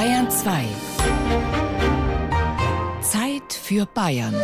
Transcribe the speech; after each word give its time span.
Bayern 0.00 0.30
2. 0.30 0.64
Zeit 3.02 3.52
für 3.52 3.84
Bayern. 3.84 4.34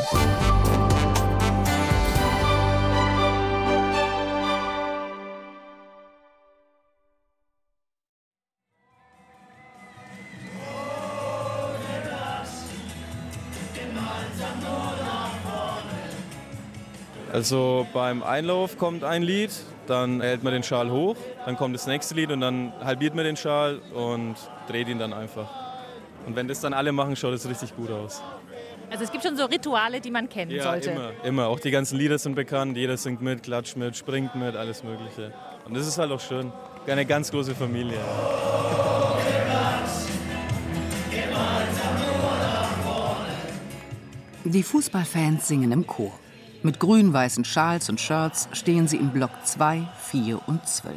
Also 17.32 17.86
beim 17.94 18.22
Einlauf 18.22 18.76
kommt 18.76 19.04
ein 19.04 19.22
Lied, 19.22 19.52
dann 19.86 20.20
hält 20.20 20.42
man 20.42 20.52
den 20.52 20.62
Schal 20.62 20.90
hoch, 20.90 21.16
dann 21.44 21.56
kommt 21.56 21.74
das 21.74 21.86
nächste 21.86 22.14
Lied 22.14 22.30
und 22.30 22.40
dann 22.40 22.72
halbiert 22.82 23.14
man 23.14 23.24
den 23.24 23.36
Schal 23.36 23.80
und 23.94 24.36
dreht 24.68 24.88
ihn 24.88 24.98
dann 24.98 25.12
einfach. 25.12 25.48
Und 26.26 26.34
wenn 26.36 26.48
das 26.48 26.60
dann 26.60 26.74
alle 26.74 26.92
machen, 26.92 27.14
schaut 27.16 27.34
es 27.34 27.48
richtig 27.48 27.74
gut 27.76 27.90
aus. 27.90 28.22
Also 28.90 29.04
es 29.04 29.10
gibt 29.10 29.24
schon 29.24 29.36
so 29.36 29.44
Rituale, 29.44 30.00
die 30.00 30.10
man 30.10 30.28
kennen 30.28 30.52
ja, 30.52 30.62
sollte. 30.62 30.90
Immer, 30.90 31.10
immer. 31.24 31.46
Auch 31.48 31.60
die 31.60 31.70
ganzen 31.70 31.98
Lieder 31.98 32.18
sind 32.18 32.34
bekannt, 32.34 32.76
jeder 32.76 32.96
singt 32.96 33.20
mit, 33.20 33.42
klatscht 33.42 33.76
mit, 33.76 33.96
springt 33.96 34.34
mit, 34.34 34.54
alles 34.54 34.84
Mögliche. 34.84 35.32
Und 35.64 35.76
das 35.76 35.86
ist 35.86 35.98
halt 35.98 36.10
auch 36.12 36.20
schön. 36.20 36.52
Eine 36.86 37.04
ganz 37.04 37.30
große 37.30 37.54
Familie. 37.54 37.98
Die 44.44 44.62
Fußballfans 44.62 45.48
singen 45.48 45.72
im 45.72 45.84
Chor. 45.84 46.12
Mit 46.66 46.80
grün-weißen 46.80 47.44
Schals 47.44 47.88
und 47.88 48.00
Shirts 48.00 48.48
stehen 48.50 48.88
sie 48.88 48.96
im 48.96 49.10
Block 49.10 49.30
2, 49.44 49.86
4 50.10 50.48
und 50.48 50.66
12. 50.66 50.96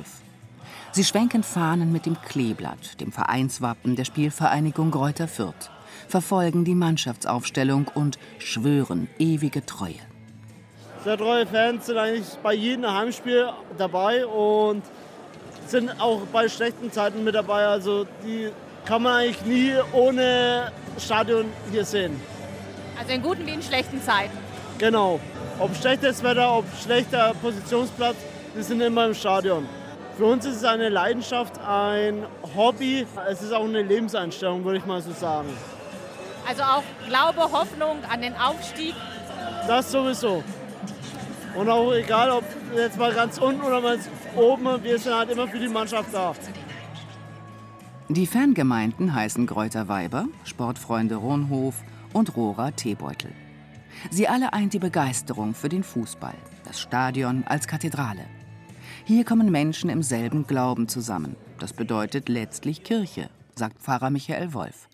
Sie 0.94 1.04
schwenken 1.04 1.44
Fahnen 1.44 1.92
mit 1.92 2.08
dem 2.08 2.20
Kleeblatt, 2.20 3.00
dem 3.00 3.12
Vereinswappen 3.12 3.96
der 3.96 4.04
Spielvereinigung 4.04 4.90
Greuther 4.90 5.28
Fürth, 5.28 5.70
verfolgen 6.08 6.66
die 6.66 6.74
Mannschaftsaufstellung 6.74 7.88
und 7.94 8.18
schwören 8.40 9.10
ewige 9.20 9.64
Treue. 9.64 10.00
Sehr 11.04 11.20
treue 11.20 11.46
Fans 11.46 11.86
sind 11.86 12.00
eigentlich 12.00 12.26
bei 12.42 12.56
jedem 12.56 12.92
Heimspiel 12.92 13.50
dabei 13.78 14.26
und 14.26 14.82
sind 15.68 16.02
auch 16.02 16.22
bei 16.34 16.50
schlechten 16.50 16.92
Zeiten 16.92 17.24
mit 17.24 17.36
dabei. 17.36 17.68
Also 17.68 18.08
die 18.26 18.50
kann 18.86 19.04
man 19.04 19.18
eigentlich 19.18 19.46
nie 19.46 19.74
ohne 19.94 20.72
Stadion 20.98 21.46
hier 21.72 21.86
sehen. 21.86 22.20
Also 22.98 23.14
in 23.14 23.22
guten 23.22 23.46
wie 23.46 23.54
in 23.54 23.62
schlechten 23.62 24.02
Zeiten. 24.02 24.36
Genau. 24.80 25.20
Ob 25.60 25.76
schlechtes 25.76 26.24
Wetter, 26.24 26.58
ob 26.58 26.66
schlechter 26.82 27.34
Positionsplatz, 27.42 28.16
wir 28.54 28.64
sind 28.64 28.80
immer 28.80 29.08
im 29.08 29.14
Stadion. 29.14 29.68
Für 30.18 30.26
uns 30.26 30.46
ist 30.46 30.58
es 30.58 30.64
eine 30.64 30.88
Leidenschaft, 30.88 31.60
ein 31.60 32.24
Hobby. 32.56 33.06
Es 33.30 33.42
ist 33.42 33.52
auch 33.52 33.66
eine 33.66 33.82
Lebenseinstellung, 33.82 34.64
würde 34.64 34.78
ich 34.78 34.86
mal 34.86 35.02
so 35.02 35.12
sagen. 35.12 35.50
Also 36.48 36.64
auch 36.64 36.84
Glaube, 37.08 37.52
Hoffnung 37.52 37.98
an 38.10 38.22
den 38.22 38.36
Aufstieg. 38.36 38.96
Das 39.68 39.92
sowieso. 39.92 40.44
Und 41.56 41.70
auch 41.70 41.94
egal, 41.94 42.32
ob 42.32 42.46
jetzt 42.78 42.98
mal 42.98 43.14
ganz 43.14 43.38
unten 43.38 43.62
oder 43.62 43.82
mal 43.82 44.00
oben, 44.38 44.82
wir 44.82 44.98
sind 44.98 45.14
halt 45.14 45.30
immer 45.30 45.48
für 45.48 45.60
die 45.60 45.68
Mannschaft 45.68 46.14
da. 46.14 46.34
Die 48.08 48.28
Fangemeinden 48.28 49.14
heißen 49.14 49.46
Gräuter 49.46 49.90
Weiber, 49.90 50.26
Sportfreunde 50.46 51.16
Ronhof 51.16 51.76
und 52.14 52.36
Rohrer 52.38 52.74
Teebeutel. 52.76 53.32
Sie 54.12 54.28
alle 54.28 54.54
eint 54.54 54.74
die 54.74 54.80
Begeisterung 54.80 55.54
für 55.54 55.70
den 55.70 55.84
Fußball, 55.84 56.36
das 56.64 56.80
Stadion 56.80 57.44
als 57.46 57.68
Kathedrale. 57.68 58.26
Hier 59.06 59.26
kommen 59.26 59.52
Menschen 59.52 59.90
im 59.90 60.04
selben 60.04 60.48
Glauben 60.48 60.88
zusammen. 60.88 61.36
Das 61.60 61.74
bedeutet 61.74 62.30
letztlich 62.30 62.84
Kirche, 62.84 63.30
sagt 63.56 63.82
Pfarrer 63.82 64.10
Michael 64.10 64.54
Wolf. 64.54 64.88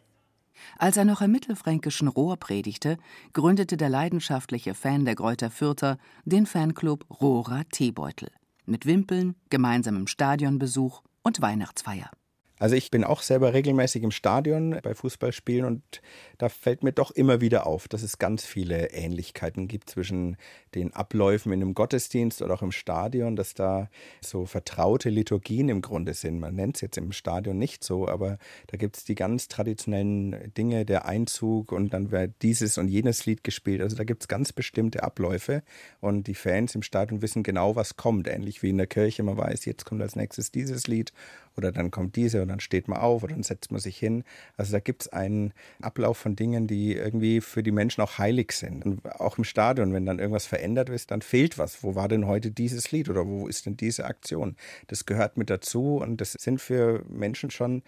Als 0.78 0.98
er 0.98 1.06
noch 1.06 1.22
im 1.22 1.32
mittelfränkischen 1.32 2.08
Rohr 2.08 2.38
predigte, 2.38 2.98
gründete 3.34 3.78
der 3.78 3.90
leidenschaftliche 3.90 4.74
Fan 4.74 5.06
der 5.06 5.16
Gräuter 5.16 5.52
Fürther 5.52 5.98
den 6.26 6.46
Fanclub 6.46 7.06
Rohrer 7.22 7.64
Teebeutel. 7.70 8.32
Mit 8.66 8.86
Wimpeln, 8.86 9.36
gemeinsamem 9.50 10.08
Stadionbesuch 10.08 11.02
und 11.24 11.42
Weihnachtsfeier. 11.42 12.10
Also 12.58 12.76
ich 12.76 12.90
bin 12.90 13.04
auch 13.04 13.22
selber 13.22 13.54
regelmäßig 13.54 14.04
im 14.04 14.12
Stadion 14.12 14.80
bei 14.82 14.96
Fußballspielen 14.96 15.66
und 15.66 16.02
da 16.38 16.48
fällt 16.48 16.84
mir 16.84 16.94
doch 16.94 17.12
immer 17.12 17.42
wieder 17.42 17.68
auf, 17.68 17.90
dass 17.90 18.02
es 18.02 18.18
ganz 18.18 18.46
viele 18.46 18.92
Ähnlichkeiten 18.92 19.68
gibt 19.68 19.90
zwischen 19.90 20.38
den 20.74 20.94
Abläufen 20.94 21.52
in 21.52 21.62
einem 21.62 21.74
Gottesdienst 21.74 22.42
oder 22.42 22.54
auch 22.54 22.62
im 22.62 22.72
Stadion, 22.72 23.36
dass 23.36 23.56
da 23.56 23.90
so 24.22 24.46
vertraute 24.46 25.10
Liturgien 25.10 25.68
im 25.68 25.82
Grunde 25.82 26.14
sind. 26.14 26.40
Man 26.40 26.56
nennt 26.56 26.76
es 26.76 26.82
jetzt 26.82 26.98
im 26.98 27.12
Stadion 27.12 27.58
nicht 27.58 27.84
so, 27.84 28.08
aber 28.08 28.38
da 28.68 28.78
gibt 28.78 28.98
es 28.98 29.04
die 29.04 29.16
ganz 29.16 29.50
traditionellen 29.50 30.54
Dinge, 30.54 30.86
der 30.86 31.06
Einzug 31.06 31.74
und 31.74 31.94
dann 31.94 32.12
wird 32.12 32.36
dieses 32.42 32.78
und 32.78 32.88
jenes 32.88 33.26
Lied 33.26 33.44
gespielt. 33.44 33.82
Also 33.82 33.98
da 33.98 34.06
gibt 34.06 34.24
es 34.24 34.28
ganz 34.30 34.54
bestimmte 34.54 35.04
Abläufe 35.04 35.62
und 36.00 36.28
die 36.28 36.36
Fans 36.36 36.74
im 36.74 36.84
Stadion 36.84 37.22
wissen 37.22 37.44
genau, 37.44 37.76
was 37.76 37.98
kommt. 37.98 38.28
Ähnlich 38.28 38.64
wie 38.64 38.70
in 38.70 38.78
der 38.78 38.88
Kirche, 38.88 39.24
man 39.24 39.38
weiß, 39.38 39.66
jetzt 39.66 39.86
kommt 39.86 40.02
als 40.02 40.16
nächstes 40.16 40.52
dieses 40.52 40.88
Lied 40.88 41.12
oder 41.58 41.72
dann 41.72 41.92
kommt 41.92 42.16
diese 42.16 42.42
und 42.42 42.50
dann 42.50 42.60
steht 42.60 42.88
man 42.88 43.00
auf 43.00 43.24
oder 43.24 43.34
dann 43.34 43.44
setzt 43.44 43.72
man 43.72 43.80
sich 43.80 43.98
hin. 43.98 44.24
Also 44.58 44.72
da 44.72 44.80
gibt 44.80 45.04
es 45.04 45.08
einen 45.10 45.54
Ablauf 45.82 46.18
von 46.18 46.36
Dingen, 46.36 46.68
die 46.68 46.94
irgendwie 46.94 47.42
für 47.42 47.64
die 47.64 47.72
Menschen 47.72 48.02
auch 48.02 48.18
heilig 48.18 48.52
sind. 48.52 48.86
Und 48.86 49.06
auch 49.20 49.38
im 49.38 49.44
Stadion, 49.44 49.94
wenn 49.94 50.06
dann 50.06 50.20
irgendwas 50.20 50.46
verändert 50.46 50.90
ist, 50.90 51.12
dann 51.12 51.22
fehlt 51.22 51.58
was. 51.58 51.84
Wo 51.84 51.96
war 51.96 52.08
denn 52.08 52.28
heute 52.28 52.52
dieses 52.52 52.92
Lied 52.92 53.10
oder 53.10 53.26
wo 53.26 53.48
ist 53.48 53.66
denn 53.66 53.78
diese 53.78 54.06
Aktion? 54.06 54.56
Das 54.88 55.06
gehört 55.06 55.38
mit 55.38 55.50
dazu 55.50 55.98
und 55.98 56.22
das 56.22 56.34
sind 56.34 56.62
für 56.62 57.04
Menschen 57.10 57.52
schon 57.52 57.84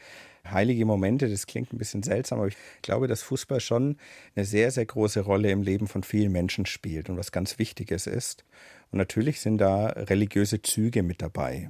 heilige 0.52 0.86
Momente. 0.86 1.30
Das 1.30 1.48
klingt 1.48 1.74
ein 1.74 1.78
bisschen 1.78 2.04
seltsam, 2.04 2.40
aber 2.40 2.48
ich 2.48 2.58
glaube, 2.82 3.08
dass 3.08 3.22
Fußball 3.22 3.60
schon 3.60 3.98
eine 4.36 4.46
sehr, 4.46 4.72
sehr 4.72 4.86
große 4.86 5.22
Rolle 5.22 5.52
im 5.52 5.62
Leben 5.62 5.88
von 5.88 6.04
vielen 6.04 6.32
Menschen 6.32 6.66
spielt 6.66 7.10
und 7.10 7.18
was 7.18 7.32
ganz 7.32 7.60
Wichtiges 7.60 8.08
ist. 8.08 8.46
Und 8.92 8.98
natürlich 8.98 9.42
sind 9.42 9.58
da 9.58 9.88
religiöse 9.88 10.62
Züge 10.62 11.04
mit 11.04 11.22
dabei. 11.22 11.70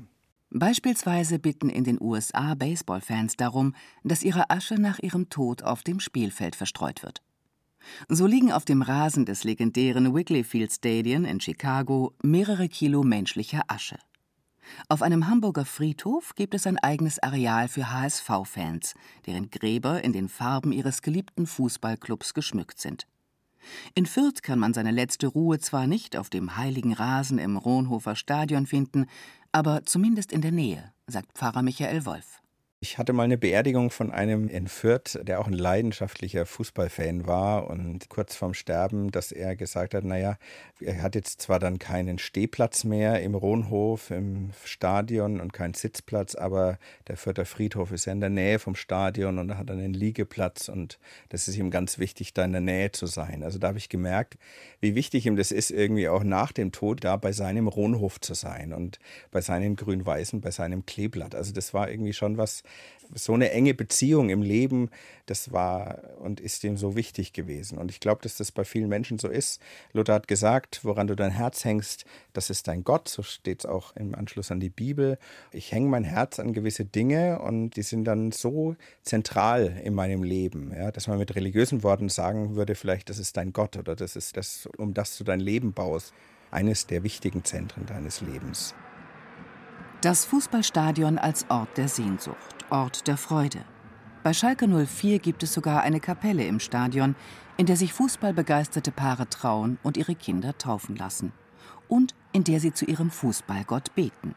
Beispielsweise 0.49 1.39
bitten 1.39 1.69
in 1.69 1.83
den 1.83 2.01
USA 2.01 2.55
Baseballfans 2.55 3.35
darum, 3.35 3.75
dass 4.03 4.23
ihre 4.23 4.49
Asche 4.49 4.75
nach 4.75 4.99
ihrem 4.99 5.29
Tod 5.29 5.63
auf 5.63 5.83
dem 5.83 5.99
Spielfeld 5.99 6.55
verstreut 6.55 7.03
wird. 7.03 7.21
So 8.09 8.25
liegen 8.25 8.51
auf 8.51 8.65
dem 8.65 8.81
Rasen 8.81 9.25
des 9.25 9.43
legendären 9.43 10.13
Wrigley 10.13 10.43
Field 10.43 10.71
Stadion 10.71 11.25
in 11.25 11.39
Chicago 11.39 12.13
mehrere 12.23 12.69
Kilo 12.69 13.03
menschlicher 13.03 13.63
Asche. 13.67 13.97
Auf 14.89 15.01
einem 15.01 15.27
Hamburger 15.27 15.65
Friedhof 15.65 16.35
gibt 16.35 16.53
es 16.53 16.67
ein 16.67 16.77
eigenes 16.77 17.19
Areal 17.19 17.67
für 17.67 17.91
HSV-Fans, 17.91 18.95
deren 19.25 19.49
Gräber 19.49 20.03
in 20.03 20.11
den 20.13 20.27
Farben 20.27 20.71
ihres 20.71 21.01
geliebten 21.01 21.47
Fußballclubs 21.47 22.33
geschmückt 22.33 22.79
sind. 22.79 23.07
In 23.95 24.05
Fürth 24.05 24.41
kann 24.41 24.59
man 24.59 24.73
seine 24.73 24.91
letzte 24.91 25.27
Ruhe 25.27 25.59
zwar 25.59 25.87
nicht 25.87 26.17
auf 26.17 26.29
dem 26.29 26.57
heiligen 26.57 26.93
Rasen 26.93 27.37
im 27.37 27.57
Ronhofer 27.57 28.15
Stadion 28.15 28.65
finden, 28.65 29.05
aber 29.51 29.83
zumindest 29.83 30.31
in 30.31 30.41
der 30.41 30.51
Nähe, 30.51 30.91
sagt 31.07 31.37
Pfarrer 31.37 31.61
Michael 31.61 32.05
Wolf. 32.05 32.41
Ich 32.79 32.99
hatte 32.99 33.11
mal 33.11 33.23
eine 33.23 33.39
Beerdigung 33.39 33.89
von 33.89 34.11
einem 34.11 34.47
in 34.49 34.67
Fürth, 34.67 35.17
der 35.23 35.39
auch 35.39 35.47
ein 35.47 35.53
leidenschaftlicher 35.53 36.45
Fußballfan 36.45 37.25
war 37.25 37.71
und 37.71 38.07
kurz 38.07 38.35
vorm 38.35 38.53
Sterben, 38.53 39.09
dass 39.09 39.31
er 39.31 39.55
gesagt 39.55 39.95
hat, 39.95 40.03
naja, 40.03 40.37
er 40.79 41.01
hat 41.01 41.15
jetzt 41.15 41.41
zwar 41.41 41.57
dann 41.57 41.79
keinen 41.79 42.19
Stehplatz 42.19 42.83
mehr 42.83 43.23
im 43.23 43.33
Rohnhof, 43.33 44.11
im 44.11 44.51
Stadion 44.63 45.41
und 45.41 45.53
keinen 45.53 45.73
Sitzplatz, 45.73 46.35
aber 46.35 46.77
der 47.07 47.17
Fürther 47.17 47.45
Friedhof 47.45 47.91
ist 47.91 48.05
ja 48.05 48.13
in 48.13 48.19
der 48.19 48.29
Nähe 48.29 48.59
vom 48.59 48.75
Stadion 48.75 49.39
und 49.39 49.49
er 49.49 49.57
hat 49.57 49.71
einen 49.71 49.95
Liegeplatz 49.95 50.69
und 50.69 50.99
das 51.29 51.47
ist 51.47 51.57
ihm 51.57 51.71
ganz 51.71 51.97
wichtig, 51.97 52.35
da 52.35 52.45
in 52.45 52.51
der 52.51 52.61
Nähe 52.61 52.91
zu 52.91 53.07
sein. 53.07 53.41
Also 53.41 53.57
da 53.57 53.69
habe 53.69 53.79
ich 53.79 53.89
gemerkt, 53.89 54.37
wie 54.81 54.93
wichtig 54.93 55.25
ihm 55.25 55.35
das 55.35 55.51
ist, 55.51 55.71
irgendwie 55.71 56.09
auch 56.09 56.23
nach 56.23 56.51
dem 56.51 56.71
Tod 56.71 57.03
da 57.03 57.17
bei 57.17 57.31
seinem 57.31 57.67
Rohnhof 57.67 58.21
zu 58.21 58.35
sein 58.35 58.71
und 58.71 58.99
bei 59.31 59.41
seinen 59.41 59.75
Grün-Weißen, 59.77 60.41
bei 60.41 60.51
seinem 60.51 60.85
Kleeblatt. 60.85 61.33
Also 61.33 61.53
das 61.53 61.73
war 61.73 61.89
irgendwie 61.89 62.13
schon 62.13 62.37
was, 62.37 62.61
so 63.13 63.33
eine 63.33 63.51
enge 63.51 63.73
Beziehung 63.73 64.29
im 64.29 64.41
Leben, 64.41 64.89
das 65.25 65.51
war 65.51 65.99
und 66.19 66.39
ist 66.39 66.63
ihm 66.63 66.77
so 66.77 66.95
wichtig 66.95 67.33
gewesen. 67.33 67.77
Und 67.77 67.91
ich 67.91 67.99
glaube, 67.99 68.21
dass 68.21 68.37
das 68.37 68.51
bei 68.51 68.63
vielen 68.63 68.89
Menschen 68.89 69.19
so 69.19 69.27
ist. 69.27 69.61
Luther 69.93 70.13
hat 70.13 70.27
gesagt, 70.27 70.81
woran 70.83 71.07
du 71.07 71.15
dein 71.15 71.31
Herz 71.31 71.65
hängst, 71.65 72.05
das 72.33 72.49
ist 72.49 72.67
dein 72.67 72.83
Gott. 72.83 73.07
So 73.07 73.23
steht 73.23 73.59
es 73.59 73.65
auch 73.65 73.95
im 73.95 74.15
Anschluss 74.15 74.51
an 74.51 74.59
die 74.59 74.69
Bibel. 74.69 75.17
Ich 75.51 75.71
hänge 75.71 75.89
mein 75.89 76.03
Herz 76.03 76.39
an 76.39 76.53
gewisse 76.53 76.85
Dinge 76.85 77.39
und 77.39 77.71
die 77.71 77.83
sind 77.83 78.05
dann 78.05 78.31
so 78.31 78.75
zentral 79.03 79.79
in 79.83 79.93
meinem 79.93 80.23
Leben, 80.23 80.73
ja, 80.75 80.91
dass 80.91 81.07
man 81.07 81.17
mit 81.17 81.35
religiösen 81.35 81.83
Worten 81.83 82.09
sagen 82.09 82.55
würde, 82.55 82.75
vielleicht, 82.75 83.09
das 83.09 83.19
ist 83.19 83.37
dein 83.37 83.53
Gott 83.53 83.77
oder 83.77 83.95
das 83.95 84.15
ist 84.15 84.37
das, 84.37 84.67
um 84.77 84.93
das 84.93 85.17
du 85.17 85.23
dein 85.23 85.39
Leben 85.39 85.73
baust. 85.73 86.13
Eines 86.49 86.87
der 86.87 87.03
wichtigen 87.03 87.43
Zentren 87.43 87.85
deines 87.85 88.21
Lebens. 88.21 88.73
Das 90.01 90.25
Fußballstadion 90.25 91.17
als 91.17 91.49
Ort 91.49 91.75
der 91.75 91.87
Sehnsucht, 91.87 92.56
Ort 92.69 93.07
der 93.07 93.15
Freude. 93.15 93.59
Bei 94.23 94.33
Schalke 94.33 94.67
04 94.67 95.19
gibt 95.19 95.41
es 95.41 95.53
sogar 95.53 95.83
eine 95.83 96.01
Kapelle 96.01 96.45
im 96.45 96.59
Stadion, 96.59 97.15
in 97.55 97.65
der 97.65 97.77
sich 97.77 97.93
fußballbegeisterte 97.93 98.91
Paare 98.91 99.29
trauen 99.29 99.77
und 99.83 99.95
ihre 99.95 100.15
Kinder 100.15 100.57
taufen 100.57 100.97
lassen. 100.97 101.31
Und 101.87 102.13
in 102.33 102.43
der 102.43 102.59
sie 102.59 102.73
zu 102.73 102.83
ihrem 102.83 103.09
Fußballgott 103.09 103.95
beten. 103.95 104.35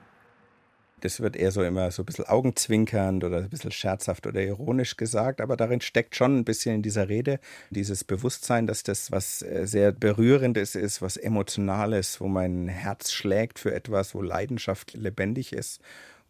Das 1.00 1.20
wird 1.20 1.34
eher 1.34 1.50
so 1.50 1.64
immer 1.64 1.90
so 1.90 2.02
ein 2.02 2.06
bisschen 2.06 2.26
augenzwinkernd 2.26 3.24
oder 3.24 3.38
ein 3.38 3.48
bisschen 3.48 3.72
scherzhaft 3.72 4.26
oder 4.28 4.40
ironisch 4.40 4.96
gesagt, 4.96 5.40
aber 5.40 5.56
darin 5.56 5.80
steckt 5.80 6.14
schon 6.14 6.38
ein 6.38 6.44
bisschen 6.44 6.76
in 6.76 6.82
dieser 6.82 7.08
Rede 7.08 7.40
dieses 7.70 8.04
Bewusstsein, 8.04 8.68
dass 8.68 8.84
das 8.84 9.10
was 9.10 9.42
äh, 9.42 9.66
sehr 9.66 9.90
berührendes 9.90 10.76
ist, 10.76 11.02
was 11.02 11.16
emotionales, 11.16 12.20
wo 12.20 12.28
mein 12.28 12.68
Herz 12.68 13.10
schlägt 13.10 13.58
für 13.58 13.74
etwas, 13.74 14.14
wo 14.14 14.22
Leidenschaft 14.22 14.94
lebendig 14.94 15.52
ist 15.52 15.80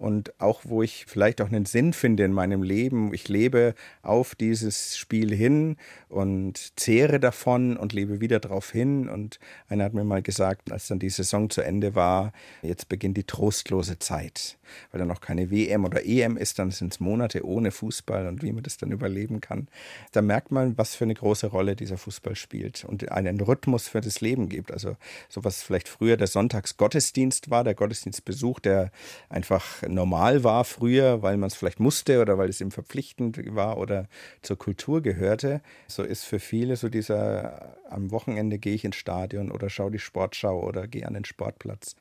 und 0.00 0.32
auch 0.40 0.62
wo 0.64 0.82
ich 0.82 1.04
vielleicht 1.06 1.42
auch 1.42 1.48
einen 1.48 1.66
Sinn 1.66 1.92
finde 1.92 2.24
in 2.24 2.32
meinem 2.32 2.62
Leben. 2.62 3.12
Ich 3.12 3.28
lebe 3.28 3.74
auf 4.00 4.34
dieses 4.34 4.96
Spiel 4.96 5.34
hin 5.34 5.76
und 6.08 6.72
zehre 6.80 7.20
davon 7.20 7.76
und 7.76 7.92
lebe 7.92 8.18
wieder 8.18 8.40
darauf 8.40 8.70
hin. 8.70 9.10
Und 9.10 9.38
einer 9.68 9.84
hat 9.84 9.92
mir 9.92 10.04
mal 10.04 10.22
gesagt, 10.22 10.72
als 10.72 10.88
dann 10.88 11.00
die 11.00 11.10
Saison 11.10 11.50
zu 11.50 11.60
Ende 11.60 11.94
war, 11.94 12.32
jetzt 12.62 12.88
beginnt 12.88 13.18
die 13.18 13.24
trostlose 13.24 13.98
Zeit, 13.98 14.56
weil 14.90 15.00
da 15.00 15.04
noch 15.04 15.20
keine 15.20 15.50
WM 15.50 15.84
oder 15.84 16.06
EM 16.06 16.38
ist, 16.38 16.58
dann 16.58 16.70
sind 16.70 16.94
es 16.94 17.00
Monate 17.00 17.44
ohne 17.44 17.70
Fußball 17.70 18.26
und 18.26 18.42
wie 18.42 18.52
man 18.52 18.62
das 18.62 18.78
dann 18.78 18.92
überleben 18.92 19.42
kann. 19.42 19.68
Da 20.12 20.22
merkt 20.22 20.50
man, 20.50 20.78
was 20.78 20.94
für 20.94 21.04
eine 21.04 21.14
große 21.14 21.48
Rolle 21.48 21.76
dieser 21.76 21.98
Fußball 21.98 22.36
spielt 22.36 22.86
und 22.86 23.12
einen 23.12 23.38
Rhythmus 23.38 23.88
für 23.88 24.00
das 24.00 24.22
Leben 24.22 24.48
gibt. 24.48 24.72
Also 24.72 24.96
so 25.28 25.44
was 25.44 25.62
vielleicht 25.62 25.88
früher 25.88 26.16
der 26.16 26.26
Sonntagsgottesdienst 26.26 27.50
war, 27.50 27.64
der 27.64 27.74
Gottesdienstbesuch, 27.74 28.60
der 28.60 28.92
einfach 29.28 29.82
normal 29.94 30.44
war 30.44 30.64
früher, 30.64 31.22
weil 31.22 31.36
man 31.36 31.48
es 31.48 31.54
vielleicht 31.54 31.80
musste 31.80 32.20
oder 32.20 32.38
weil 32.38 32.48
es 32.48 32.60
ihm 32.60 32.70
verpflichtend 32.70 33.54
war 33.54 33.78
oder 33.78 34.06
zur 34.42 34.58
Kultur 34.58 35.00
gehörte. 35.02 35.60
So 35.86 36.02
ist 36.02 36.24
für 36.24 36.38
viele 36.38 36.76
so 36.76 36.88
dieser, 36.88 37.76
am 37.88 38.10
Wochenende 38.10 38.58
gehe 38.58 38.74
ich 38.74 38.84
ins 38.84 38.96
Stadion 38.96 39.50
oder 39.50 39.70
schaue 39.70 39.90
die 39.90 39.98
Sportschau 39.98 40.60
oder 40.62 40.86
gehe 40.86 41.06
an 41.06 41.14
den 41.14 41.24
Sportplatz. 41.24 41.96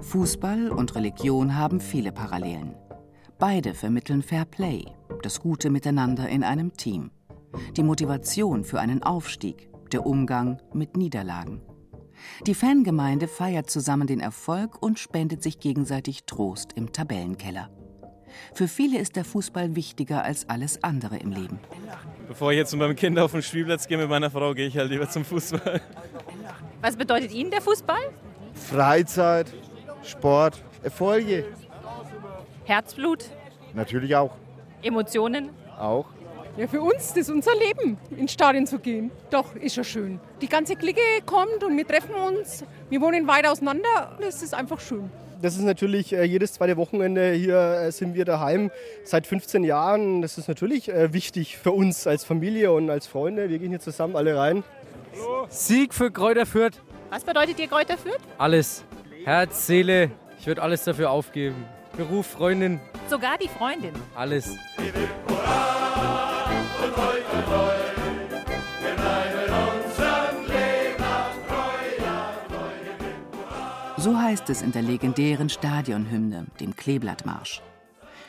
Fußball 0.00 0.70
und 0.70 0.94
Religion 0.94 1.56
haben 1.56 1.80
viele 1.80 2.12
Parallelen. 2.12 2.74
Beide 3.38 3.74
vermitteln 3.74 4.22
Fair 4.22 4.44
Play, 4.44 4.84
das 5.22 5.40
gute 5.40 5.70
Miteinander 5.70 6.28
in 6.28 6.44
einem 6.44 6.76
Team, 6.76 7.10
die 7.76 7.82
Motivation 7.82 8.64
für 8.64 8.80
einen 8.80 9.02
Aufstieg, 9.02 9.68
der 9.92 10.06
Umgang 10.06 10.60
mit 10.72 10.96
Niederlagen. 10.96 11.62
Die 12.46 12.54
Fangemeinde 12.54 13.28
feiert 13.28 13.70
zusammen 13.70 14.06
den 14.06 14.20
Erfolg 14.20 14.82
und 14.82 14.98
spendet 14.98 15.42
sich 15.42 15.60
gegenseitig 15.60 16.24
Trost 16.24 16.72
im 16.74 16.92
Tabellenkeller. 16.92 17.70
Für 18.52 18.68
viele 18.68 18.98
ist 18.98 19.16
der 19.16 19.24
Fußball 19.24 19.76
wichtiger 19.76 20.24
als 20.24 20.48
alles 20.48 20.82
andere 20.82 21.16
im 21.18 21.30
Leben. 21.30 21.58
Bevor 22.26 22.50
ich 22.52 22.58
jetzt 22.58 22.72
mit 22.72 22.80
meinem 22.80 22.96
Kind 22.96 23.18
auf 23.18 23.32
den 23.32 23.42
Spielplatz 23.42 23.86
gehe 23.86 23.98
mit 23.98 24.08
meiner 24.08 24.30
Frau, 24.30 24.54
gehe 24.54 24.66
ich 24.66 24.76
halt 24.76 24.90
lieber 24.90 25.08
zum 25.08 25.24
Fußball. 25.24 25.80
Was 26.80 26.96
bedeutet 26.96 27.32
Ihnen 27.32 27.50
der 27.50 27.62
Fußball? 27.62 28.12
Freizeit, 28.54 29.52
Sport, 30.02 30.62
Erfolge. 30.82 31.46
Herzblut, 32.64 33.30
Natürlich 33.74 34.14
auch. 34.14 34.30
Emotionen. 34.82 35.50
Auch. 35.78 36.06
Ja, 36.56 36.68
für 36.68 36.80
uns, 36.80 37.08
das 37.08 37.16
ist 37.16 37.30
unser 37.30 37.52
Leben, 37.56 37.98
ins 38.16 38.32
Stadion 38.32 38.66
zu 38.66 38.78
gehen. 38.78 39.10
Doch, 39.30 39.56
ist 39.56 39.74
ja 39.76 39.82
schön. 39.82 40.20
Die 40.40 40.48
ganze 40.48 40.76
Clique 40.76 41.00
kommt 41.26 41.64
und 41.64 41.76
wir 41.76 41.86
treffen 41.86 42.14
uns. 42.14 42.64
Wir 42.90 43.00
wohnen 43.00 43.26
weit 43.26 43.46
auseinander. 43.46 44.16
Das 44.20 44.40
ist 44.40 44.54
einfach 44.54 44.78
schön. 44.78 45.10
Das 45.42 45.56
ist 45.56 45.62
natürlich 45.64 46.12
äh, 46.12 46.22
jedes 46.24 46.52
zweite 46.54 46.76
Wochenende 46.76 47.32
hier 47.32 47.58
äh, 47.58 47.90
sind 47.92 48.14
wir 48.14 48.24
daheim 48.24 48.70
seit 49.04 49.26
15 49.26 49.64
Jahren. 49.64 50.22
Das 50.22 50.38
ist 50.38 50.46
natürlich 50.48 50.88
äh, 50.88 51.12
wichtig 51.12 51.58
für 51.58 51.72
uns 51.72 52.06
als 52.06 52.24
Familie 52.24 52.72
und 52.72 52.88
als 52.88 53.08
Freunde. 53.08 53.50
Wir 53.50 53.58
gehen 53.58 53.70
hier 53.70 53.80
zusammen 53.80 54.14
alle 54.14 54.36
rein. 54.36 54.62
Sieg 55.48 55.92
für 55.92 56.10
Kräuter 56.10 56.46
Fürth. 56.46 56.80
Was 57.10 57.24
bedeutet 57.24 57.58
dir 57.58 57.66
Kräuter 57.66 57.98
Fürth? 57.98 58.20
Alles. 58.38 58.84
Herz, 59.24 59.66
Seele. 59.66 60.10
Ich 60.38 60.46
würde 60.46 60.62
alles 60.62 60.84
dafür 60.84 61.10
aufgeben. 61.10 61.56
Beruf, 61.96 62.26
Freundin, 62.26 62.80
Sogar 63.08 63.36
die 63.38 63.48
Freundin. 63.48 63.92
alles. 64.14 64.56
So 74.04 74.20
heißt 74.20 74.50
es 74.50 74.60
in 74.60 74.70
der 74.70 74.82
legendären 74.82 75.48
Stadionhymne, 75.48 76.48
dem 76.60 76.76
Kleeblattmarsch. 76.76 77.62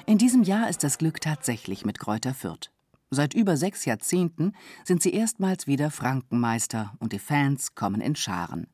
In 0.06 0.18
diesem 0.18 0.44
Jahr 0.44 0.70
ist 0.70 0.86
das 0.86 0.98
Glück 0.98 1.20
tatsächlich 1.20 1.84
mit 1.84 2.00
Kräuter 2.00 2.34
Fürth. 2.34 2.72
Seit 3.10 3.34
über 3.34 3.58
sechs 3.58 3.84
Jahrzehnten 3.84 4.54
sind 4.86 5.04
sie 5.04 5.12
erstmals 5.12 5.68
wieder 5.68 5.92
Frankenmeister 5.92 6.94
und 7.00 7.12
die 7.12 7.20
Fans 7.20 7.76
kommen 7.76 8.00
in 8.00 8.16
Scharen. 8.16 8.68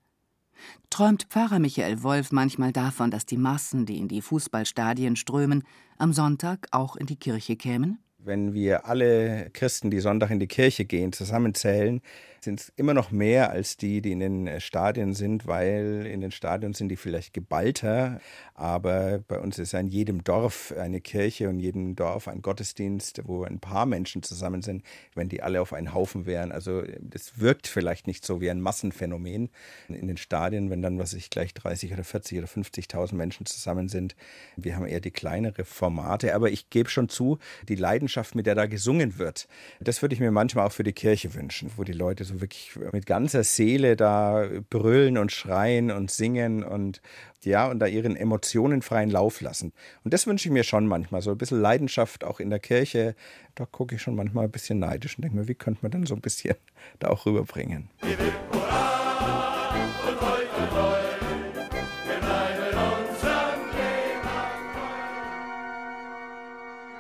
Träumt 0.92 1.24
Pfarrer 1.24 1.58
Michael 1.58 2.04
Wolf 2.04 2.32
manchmal 2.32 2.72
davon, 2.72 3.10
dass 3.10 3.26
die 3.26 3.38
Massen, 3.38 3.88
die 3.88 3.98
in 3.98 4.08
die 4.08 4.22
Fußballstadien 4.22 5.16
strömen, 5.16 5.64
am 5.98 6.14
Sonntag 6.14 6.68
auch 6.70 6.96
in 6.96 7.08
die 7.08 7.16
Kirche 7.16 7.56
kämen? 7.56 7.98
Wenn 8.24 8.54
wir 8.54 8.86
alle 8.86 9.50
Christen, 9.52 9.90
die 9.90 10.00
Sonntag 10.00 10.30
in 10.30 10.40
die 10.40 10.48
Kirche 10.48 10.86
gehen, 10.86 11.12
zusammenzählen, 11.12 12.02
sind 12.44 12.60
es 12.60 12.74
immer 12.76 12.94
noch 12.94 13.12
mehr 13.12 13.52
als 13.52 13.78
die, 13.78 14.02
die 14.02 14.12
in 14.12 14.20
den 14.20 14.48
äh, 14.48 14.60
Stadien 14.60 15.14
sind, 15.14 15.46
weil 15.46 16.08
in 16.12 16.22
den 16.22 16.32
Stadien 16.32 16.74
sind 16.74 16.90
die 16.90 16.96
vielleicht 16.96 17.34
geballter, 17.34 18.20
aber 18.56 19.20
bei 19.28 19.40
uns 19.40 19.60
ist 19.60 19.74
ja 19.74 19.80
in 19.80 19.88
jedem 19.88 20.24
Dorf 20.24 20.74
eine 20.78 21.02
Kirche 21.02 21.50
und 21.50 21.60
jedem 21.60 21.96
Dorf 21.96 22.28
ein 22.28 22.42
Gottesdienst, 22.42 23.22
wo 23.26 23.44
ein 23.44 23.60
paar 23.60 23.86
Menschen 23.86 24.24
zusammen 24.24 24.62
sind, 24.62 24.84
wenn 25.14 25.30
die 25.30 25.44
alle 25.44 25.62
auf 25.62 25.74
einen 25.74 25.94
Haufen 25.94 26.26
wären. 26.26 26.52
Also 26.52 26.84
das 27.00 27.40
wirkt 27.40 27.68
vielleicht 27.68 28.08
nicht 28.08 28.26
so 28.26 28.42
wie 28.42 28.50
ein 28.50 28.62
Massenphänomen 28.62 29.50
in 29.88 30.08
den 30.08 30.18
Stadien, 30.18 30.70
wenn 30.70 30.82
dann, 30.82 30.98
was 30.98 31.14
ich 31.14 31.30
gleich 31.30 31.54
30 31.54 31.94
oder 31.94 32.04
40 32.04 32.40
oder 32.40 32.48
50.000 32.48 33.16
Menschen 33.16 33.46
zusammen 33.46 33.88
sind. 33.88 34.16
Wir 34.56 34.76
haben 34.76 34.88
eher 34.88 35.00
die 35.00 35.12
kleinere 35.12 35.64
Formate, 35.64 36.34
aber 36.34 36.50
ich 36.50 36.70
gebe 36.70 36.90
schon 36.90 37.10
zu, 37.10 37.38
die 37.68 37.76
Leidenschaft, 37.76 38.11
mit 38.36 38.46
der 38.46 38.56
da 38.56 38.66
gesungen 38.66 39.18
wird, 39.18 39.48
das 39.80 40.02
würde 40.02 40.14
ich 40.14 40.22
mir 40.22 40.32
manchmal 40.32 40.68
auch 40.68 40.72
für 40.72 40.84
die 40.84 40.94
Kirche 40.94 41.34
wünschen, 41.34 41.72
wo 41.78 41.84
die 41.84 41.94
Leute 41.94 42.24
so 42.24 42.42
wirklich 42.42 42.72
mit 42.92 43.06
ganzer 43.06 43.44
Seele 43.44 43.96
da 43.96 44.48
brüllen 44.70 45.18
und 45.18 45.32
schreien 45.32 45.92
und 45.92 46.12
singen 46.12 46.64
und 46.64 47.02
ja, 47.44 47.68
und 47.70 47.80
da 47.80 47.88
ihren 47.88 48.16
Emotionen 48.16 48.82
freien 48.82 49.10
Lauf 49.10 49.42
lassen. 49.42 49.74
Und 50.04 50.14
das 50.14 50.28
wünsche 50.28 50.48
ich 50.48 50.54
mir 50.54 50.64
schon 50.64 50.88
manchmal, 50.88 51.22
so 51.22 51.32
ein 51.32 51.38
bisschen 51.38 51.60
Leidenschaft 51.60 52.24
auch 52.24 52.40
in 52.40 52.50
der 52.50 52.60
Kirche. 52.60 53.16
Da 53.56 53.66
gucke 53.66 53.96
ich 53.96 54.02
schon 54.02 54.16
manchmal 54.16 54.46
ein 54.46 54.52
bisschen 54.52 54.80
neidisch 54.80 55.18
und 55.18 55.24
denke 55.24 55.38
mir, 55.38 55.48
wie 55.48 55.56
könnte 55.56 55.80
man 55.82 55.92
denn 55.92 56.06
so 56.06 56.14
ein 56.14 56.22
bisschen 56.22 56.56
da 57.00 57.10
auch 57.10 57.26
rüberbringen? 57.26 57.90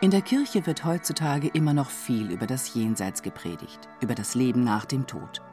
In 0.03 0.09
der 0.09 0.23
Kirche 0.23 0.65
wird 0.65 0.83
heutzutage 0.83 1.47
immer 1.49 1.75
noch 1.75 1.91
viel 1.91 2.31
über 2.31 2.47
das 2.47 2.73
Jenseits 2.73 3.21
gepredigt, 3.21 3.87
über 3.99 4.15
das 4.15 4.33
Leben 4.33 4.63
nach 4.63 4.83
dem 4.85 5.05
Tod. 5.05 5.43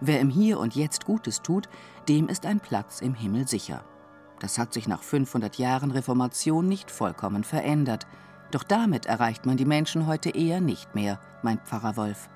Wer 0.00 0.18
im 0.18 0.28
Hier 0.28 0.58
und 0.58 0.74
Jetzt 0.74 1.04
Gutes 1.04 1.40
tut, 1.40 1.68
dem 2.08 2.28
ist 2.28 2.46
ein 2.46 2.58
Platz 2.58 3.00
im 3.00 3.14
Himmel 3.14 3.46
sicher. 3.46 3.84
Das 4.40 4.58
hat 4.58 4.72
sich 4.72 4.88
nach 4.88 5.04
500 5.04 5.56
Jahren 5.56 5.92
Reformation 5.92 6.66
nicht 6.66 6.90
vollkommen 6.90 7.44
verändert. 7.44 8.08
Doch 8.50 8.64
damit 8.64 9.06
erreicht 9.06 9.46
man 9.46 9.56
die 9.56 9.64
Menschen 9.64 10.08
heute 10.08 10.30
eher 10.30 10.60
nicht 10.60 10.96
mehr, 10.96 11.20
meint 11.44 11.62
Pfarrer 11.62 11.96
Wolf. 11.96 12.28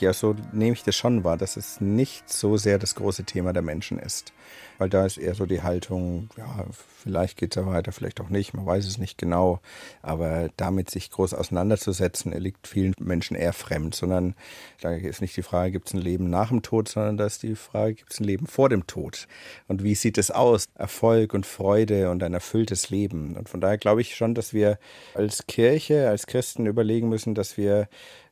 Ja, 0.00 0.12
so 0.12 0.34
nehme 0.52 0.72
ich 0.72 0.82
das 0.82 0.96
schon 0.96 1.24
wahr, 1.24 1.36
dass 1.36 1.56
es 1.56 1.80
nicht 1.80 2.28
so 2.28 2.56
sehr 2.56 2.78
das 2.78 2.94
große 2.96 3.24
Thema 3.24 3.52
der 3.52 3.62
Menschen 3.62 3.98
ist. 3.98 4.32
Weil 4.78 4.90
da 4.90 5.06
ist 5.06 5.16
eher 5.16 5.34
so 5.34 5.46
die 5.46 5.62
Haltung, 5.62 6.28
ja, 6.36 6.66
vielleicht 7.02 7.38
geht 7.38 7.56
es 7.56 7.62
ja 7.62 7.66
weiter, 7.66 7.92
vielleicht 7.92 8.20
auch 8.20 8.28
nicht, 8.28 8.52
man 8.52 8.66
weiß 8.66 8.86
es 8.86 8.98
nicht 8.98 9.16
genau. 9.16 9.60
Aber 10.02 10.50
damit 10.56 10.90
sich 10.90 11.10
groß 11.10 11.32
auseinanderzusetzen, 11.32 12.32
liegt 12.32 12.68
vielen 12.68 12.94
Menschen 12.98 13.36
eher 13.36 13.54
fremd, 13.54 13.94
sondern 13.94 14.34
da 14.82 14.92
ist 14.92 15.22
nicht 15.22 15.36
die 15.36 15.42
Frage, 15.42 15.72
gibt 15.72 15.88
es 15.88 15.94
ein 15.94 16.00
Leben 16.00 16.28
nach 16.28 16.48
dem 16.48 16.60
Tod, 16.60 16.88
sondern 16.88 17.16
da 17.16 17.24
ist 17.24 17.42
die 17.42 17.54
Frage, 17.54 17.94
gibt 17.94 18.12
es 18.12 18.20
ein 18.20 18.24
Leben 18.24 18.46
vor 18.46 18.68
dem 18.68 18.86
Tod? 18.86 19.28
Und 19.66 19.82
wie 19.82 19.94
sieht 19.94 20.18
es 20.18 20.30
aus? 20.30 20.66
Erfolg 20.74 21.32
und 21.32 21.46
Freude 21.46 22.10
und 22.10 22.22
ein 22.22 22.34
erfülltes 22.34 22.90
Leben. 22.90 23.34
Und 23.36 23.48
von 23.48 23.62
daher 23.62 23.78
glaube 23.78 24.02
ich 24.02 24.14
schon, 24.14 24.34
dass 24.34 24.52
wir 24.52 24.78
als 25.14 25.46
Kirche, 25.46 26.10
als 26.10 26.26
Christen 26.26 26.66
überlegen 26.66 27.08
müssen, 27.08 27.34
dass 27.34 27.56
wir 27.56 27.88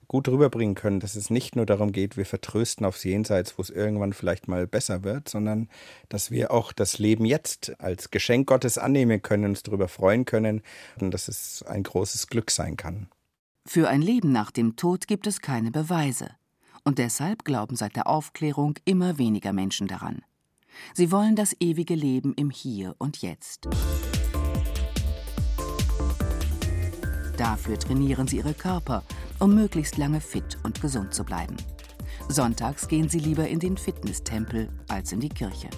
gut 0.09 0.29
rüberbringen 0.29 0.75
können, 0.75 1.01
dass 1.01 1.17
es 1.17 1.31
nicht 1.31 1.57
nur 1.57 1.67
darum 1.67 1.93
geht, 1.93 2.17
wir 2.17 2.27
vertrösten 2.27 2.87
aufs 2.87 3.05
Jenseits, 3.05 3.59
wo 3.59 3.63
es 3.63 3.71
irgendwann 3.71 4.13
vielleicht 4.13 4.49
mal 4.49 4.67
besser 4.67 5.05
wird, 5.05 5.29
sondern 5.29 5.69
dass 6.09 6.31
wir 6.31 6.51
auch 6.51 6.73
das 6.73 6.99
Leben 6.99 7.25
jetzt 7.25 7.79
als 7.81 8.11
Geschenk 8.11 8.49
Gottes 8.49 8.79
annehmen 8.79 9.23
können, 9.23 9.47
uns 9.47 9.63
darüber 9.63 9.89
freuen 9.89 10.25
können 10.25 10.63
und 11.01 11.13
dass 11.13 11.29
es 11.29 11.63
ein 11.63 11.83
großes 11.83 12.29
Glück 12.29 12.51
sein 12.51 12.77
kann. 12.77 13.09
Für 13.67 13.89
ein 13.89 14.03
Leben 14.03 14.31
nach 14.33 14.51
dem 14.51 14.77
Tod 14.77 15.07
gibt 15.07 15.27
es 15.27 15.41
keine 15.41 15.71
Beweise. 15.71 16.31
Und 16.85 16.99
deshalb 16.99 17.45
glauben 17.45 17.77
seit 17.77 17.97
der 17.97 18.07
Aufklärung 18.07 18.75
immer 18.85 19.17
weniger 19.17 19.55
Menschen 19.55 19.87
daran. 19.89 20.23
Sie 20.93 21.11
wollen 21.11 21.37
das 21.37 21.57
ewige 21.61 21.95
Leben 21.95 22.35
im 22.35 22.51
Hier 22.51 22.95
und 22.99 23.23
Jetzt. 23.23 23.69
Dafür 27.37 27.79
trainieren 27.79 28.29
sie 28.29 28.37
ihre 28.39 28.55
Körper, 28.55 29.03
um 29.41 29.55
möglichst 29.55 29.97
lange 29.97 30.21
fit 30.21 30.57
und 30.63 30.81
gesund 30.81 31.15
zu 31.15 31.25
bleiben. 31.25 31.57
Sonntags 32.29 32.89
gehen 32.89 33.09
sie 33.09 33.19
lieber 33.19 33.49
in 33.49 33.59
den 33.59 33.77
Fitnesstempel 33.77 34.69
als 34.89 35.13
in 35.13 35.21
die 35.21 35.29
Kirche. 35.29 35.69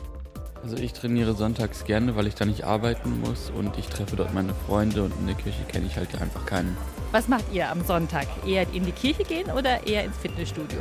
Also 0.62 0.76
ich 0.76 0.92
trainiere 0.92 1.34
sonntags 1.34 1.84
gerne, 1.84 2.16
weil 2.16 2.26
ich 2.26 2.34
da 2.34 2.44
nicht 2.44 2.64
arbeiten 2.64 3.20
muss 3.20 3.50
und 3.50 3.78
ich 3.78 3.86
treffe 3.86 4.16
dort 4.16 4.34
meine 4.34 4.54
Freunde 4.66 5.02
und 5.04 5.12
in 5.18 5.26
der 5.26 5.36
Kirche 5.36 5.62
kenne 5.68 5.86
ich 5.86 5.96
halt 5.96 6.20
einfach 6.20 6.44
keinen. 6.44 6.76
Was 7.12 7.28
macht 7.28 7.44
ihr 7.52 7.70
am 7.70 7.84
Sonntag? 7.84 8.26
Eher 8.46 8.66
in 8.72 8.84
die 8.84 8.92
Kirche 8.92 9.22
gehen 9.22 9.50
oder 9.50 9.86
eher 9.86 10.04
ins 10.04 10.16
Fitnessstudio? 10.16 10.80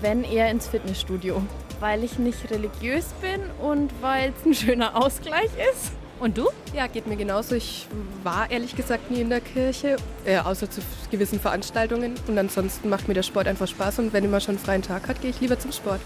Wenn 0.00 0.24
eher 0.24 0.50
ins 0.50 0.68
Fitnessstudio, 0.68 1.42
weil 1.80 2.04
ich 2.04 2.18
nicht 2.18 2.50
religiös 2.50 3.06
bin 3.20 3.40
und 3.60 3.90
weil 4.00 4.32
es 4.36 4.46
ein 4.46 4.54
schöner 4.54 4.96
Ausgleich 4.96 5.50
ist. 5.72 5.92
Und 6.20 6.36
du? 6.36 6.48
Ja, 6.74 6.88
geht 6.88 7.06
mir 7.06 7.16
genauso. 7.16 7.54
Ich 7.54 7.86
war 8.24 8.50
ehrlich 8.50 8.74
gesagt 8.74 9.10
nie 9.10 9.20
in 9.20 9.30
der 9.30 9.40
Kirche, 9.40 9.96
äh, 10.24 10.38
außer 10.38 10.68
zu 10.68 10.80
gewissen 11.10 11.38
Veranstaltungen. 11.38 12.14
Und 12.26 12.36
ansonsten 12.36 12.88
macht 12.88 13.06
mir 13.06 13.14
der 13.14 13.22
Sport 13.22 13.46
einfach 13.46 13.68
Spaß. 13.68 14.00
Und 14.00 14.12
wenn 14.12 14.24
immer 14.24 14.40
schon 14.40 14.56
einen 14.56 14.64
freien 14.64 14.82
Tag 14.82 15.06
hat, 15.06 15.20
gehe 15.20 15.30
ich 15.30 15.40
lieber 15.40 15.58
zum 15.58 15.70
Sport. 15.70 16.00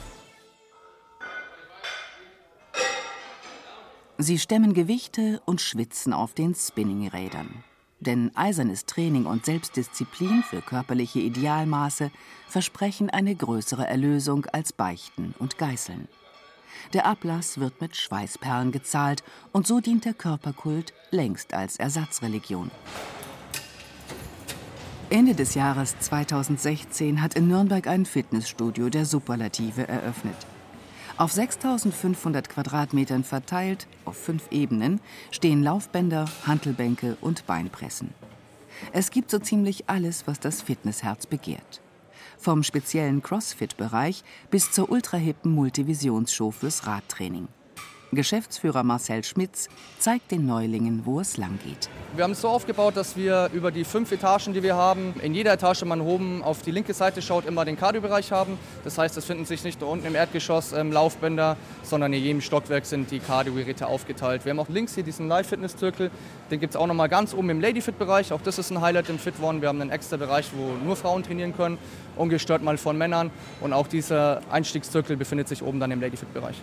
Sie 4.19 4.39
stemmen 4.39 4.75
Gewichte 4.75 5.41
und 5.47 5.61
schwitzen 5.61 6.13
auf 6.13 6.35
den 6.35 6.55
Spinningrädern. 6.55 7.65
Denn 7.99 8.31
eisernes 8.37 8.85
Training 8.85 9.27
und 9.27 9.47
Selbstdisziplin 9.47 10.43
für 10.43 10.61
körperliche 10.61 11.21
Idealmaße 11.21 12.11
versprechen 12.49 13.11
eine 13.11 13.35
größere 13.35 13.87
Erlösung 13.87 14.47
als 14.47 14.73
Beichten 14.73 15.35
und 15.39 15.57
Geißeln. 15.57 16.09
Der 16.93 17.07
Ablass 17.07 17.59
wird 17.59 17.81
mit 17.81 17.97
Schweißperlen 17.97 18.73
gezahlt 18.73 19.23
und 19.53 19.67
so 19.67 19.81
dient 19.81 20.05
der 20.05 20.15
Körperkult 20.15 20.93
längst 21.11 21.55
als 21.55 21.77
Ersatzreligion. 21.77 22.71
Ende 25.11 25.35
des 25.35 25.55
Jahres 25.55 25.99
2016 25.99 27.21
hat 27.21 27.35
in 27.35 27.49
Nürnberg 27.49 27.87
ein 27.87 28.07
Fitnessstudio 28.07 28.89
der 28.89 29.05
Superlative 29.05 29.87
eröffnet. 29.87 30.37
Auf 31.19 31.33
6500 31.33 32.49
Quadratmetern 32.49 33.23
verteilt, 33.23 33.87
auf 34.07 34.17
fünf 34.17 34.51
Ebenen, 34.51 35.01
stehen 35.31 35.63
Laufbänder, 35.63 36.25
Hantelbänke 36.47 37.19
und 37.21 37.47
Beinpressen. 37.47 38.15
Es 38.93 39.11
gibt 39.11 39.31
so 39.31 39.39
ziemlich 39.39 39.89
alles, 39.89 40.27
was 40.27 40.41
das 40.41 40.63
Fitnessherz 40.63 41.27
begehrt 41.27 41.83
vom 42.43 42.63
speziellen 42.63 43.23
CrossFit-Bereich 43.23 44.25
bis 44.51 44.71
zur 44.71 44.91
ultrahippen 44.91 45.53
Multivisionsshow 45.53 46.51
fürs 46.51 46.87
Radtraining. 46.87 47.49
Geschäftsführer 48.15 48.83
Marcel 48.83 49.25
Schmitz 49.25 49.71
zeigt 49.99 50.33
den 50.33 50.45
Neulingen, 50.45 51.07
wo 51.07 51.21
es 51.21 51.39
lang 51.39 51.59
geht. 51.65 51.89
Wir 52.15 52.25
haben 52.25 52.33
es 52.33 52.43
so 52.43 52.49
aufgebaut, 52.51 52.95
dass 52.95 53.17
wir 53.17 53.49
über 53.55 53.71
die 53.71 53.85
fünf 53.85 54.13
Etagen, 54.13 54.53
die 54.53 54.63
wir 54.63 54.77
haben, 54.77 55.15
in 55.23 55.35
jeder 55.35 55.55
Etage 55.55 55.83
man 55.87 56.03
oben 56.03 56.43
auf 56.43 56.61
die 56.61 56.73
linke 56.73 56.93
Seite 56.93 57.23
schaut, 57.23 57.47
immer 57.47 57.65
den 57.65 57.79
Cardio-Bereich 57.79 58.31
haben. 58.31 58.59
Das 58.85 58.99
heißt, 58.99 59.17
es 59.17 59.25
finden 59.25 59.47
sich 59.47 59.65
nicht 59.65 59.81
nur 59.81 59.89
unten 59.89 60.05
im 60.05 60.15
Erdgeschoss 60.15 60.73
ähm, 60.73 60.93
Laufbänder, 60.93 61.57
sondern 61.83 62.13
in 62.13 62.23
jedem 62.23 62.43
Stockwerk 62.43 62.85
sind 62.85 63.11
die 63.11 63.19
Cardio-Geräte 63.19 63.87
aufgeteilt. 63.87 64.45
Wir 64.45 64.51
haben 64.51 64.61
auch 64.61 64.69
links 64.69 64.95
hier 64.95 65.05
diesen 65.05 65.27
Live-Fitness-Zirkel. 65.29 66.11
Den 66.51 66.61
gibt 66.61 66.75
es 66.75 66.77
auch 66.77 66.87
noch 66.87 66.95
mal 66.95 67.09
ganz 67.09 67.33
oben 67.33 67.49
im 67.49 67.63
Lady-Fit-Bereich. 67.63 68.35
Auch 68.35 68.43
das 68.43 68.59
ist 68.59 68.71
ein 68.71 68.83
Highlight 68.83 69.09
im 69.09 69.19
Fit 69.19 69.41
One. 69.41 69.63
Wir 69.63 69.69
haben 69.69 69.81
einen 69.81 69.91
extra 69.91 70.19
Bereich, 70.19 70.51
wo 70.55 70.85
nur 70.85 70.97
Frauen 70.97 71.23
trainieren 71.23 71.57
können, 71.57 71.79
ungestört 72.17 72.63
mal 72.63 72.77
von 72.77 72.99
Männern. 72.99 73.31
Und 73.63 73.73
auch 73.73 73.87
dieser 73.87 74.43
Einstiegszirkel 74.51 75.17
befindet 75.17 75.49
sich 75.49 75.63
oben 75.63 75.81
dann 75.81 75.91
im 75.91 76.03
Lady-Fit-Bereich. 76.03 76.57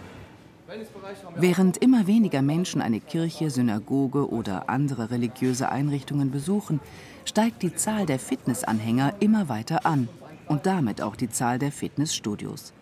Während 1.36 1.78
immer 1.78 2.08
weniger 2.08 2.42
Menschen 2.42 2.82
eine 2.82 3.00
Kirche, 3.00 3.50
Synagoge 3.50 4.30
oder 4.30 4.70
andere 4.70 5.10
religiöse 5.10 5.70
Einrichtungen 5.70 6.32
besuchen, 6.32 6.80
steigt 7.26 7.64
die 7.64 7.76
Zahl 7.76 8.06
der 8.06 8.20
Fitnessanhänger 8.20 9.16
immer 9.20 9.50
weiter 9.50 9.86
an 9.86 10.10
und 10.48 10.66
damit 10.66 11.02
auch 11.02 11.16
die 11.16 11.30
Zahl 11.30 11.60
der 11.60 11.72
Fitnessstudios. 11.72 12.74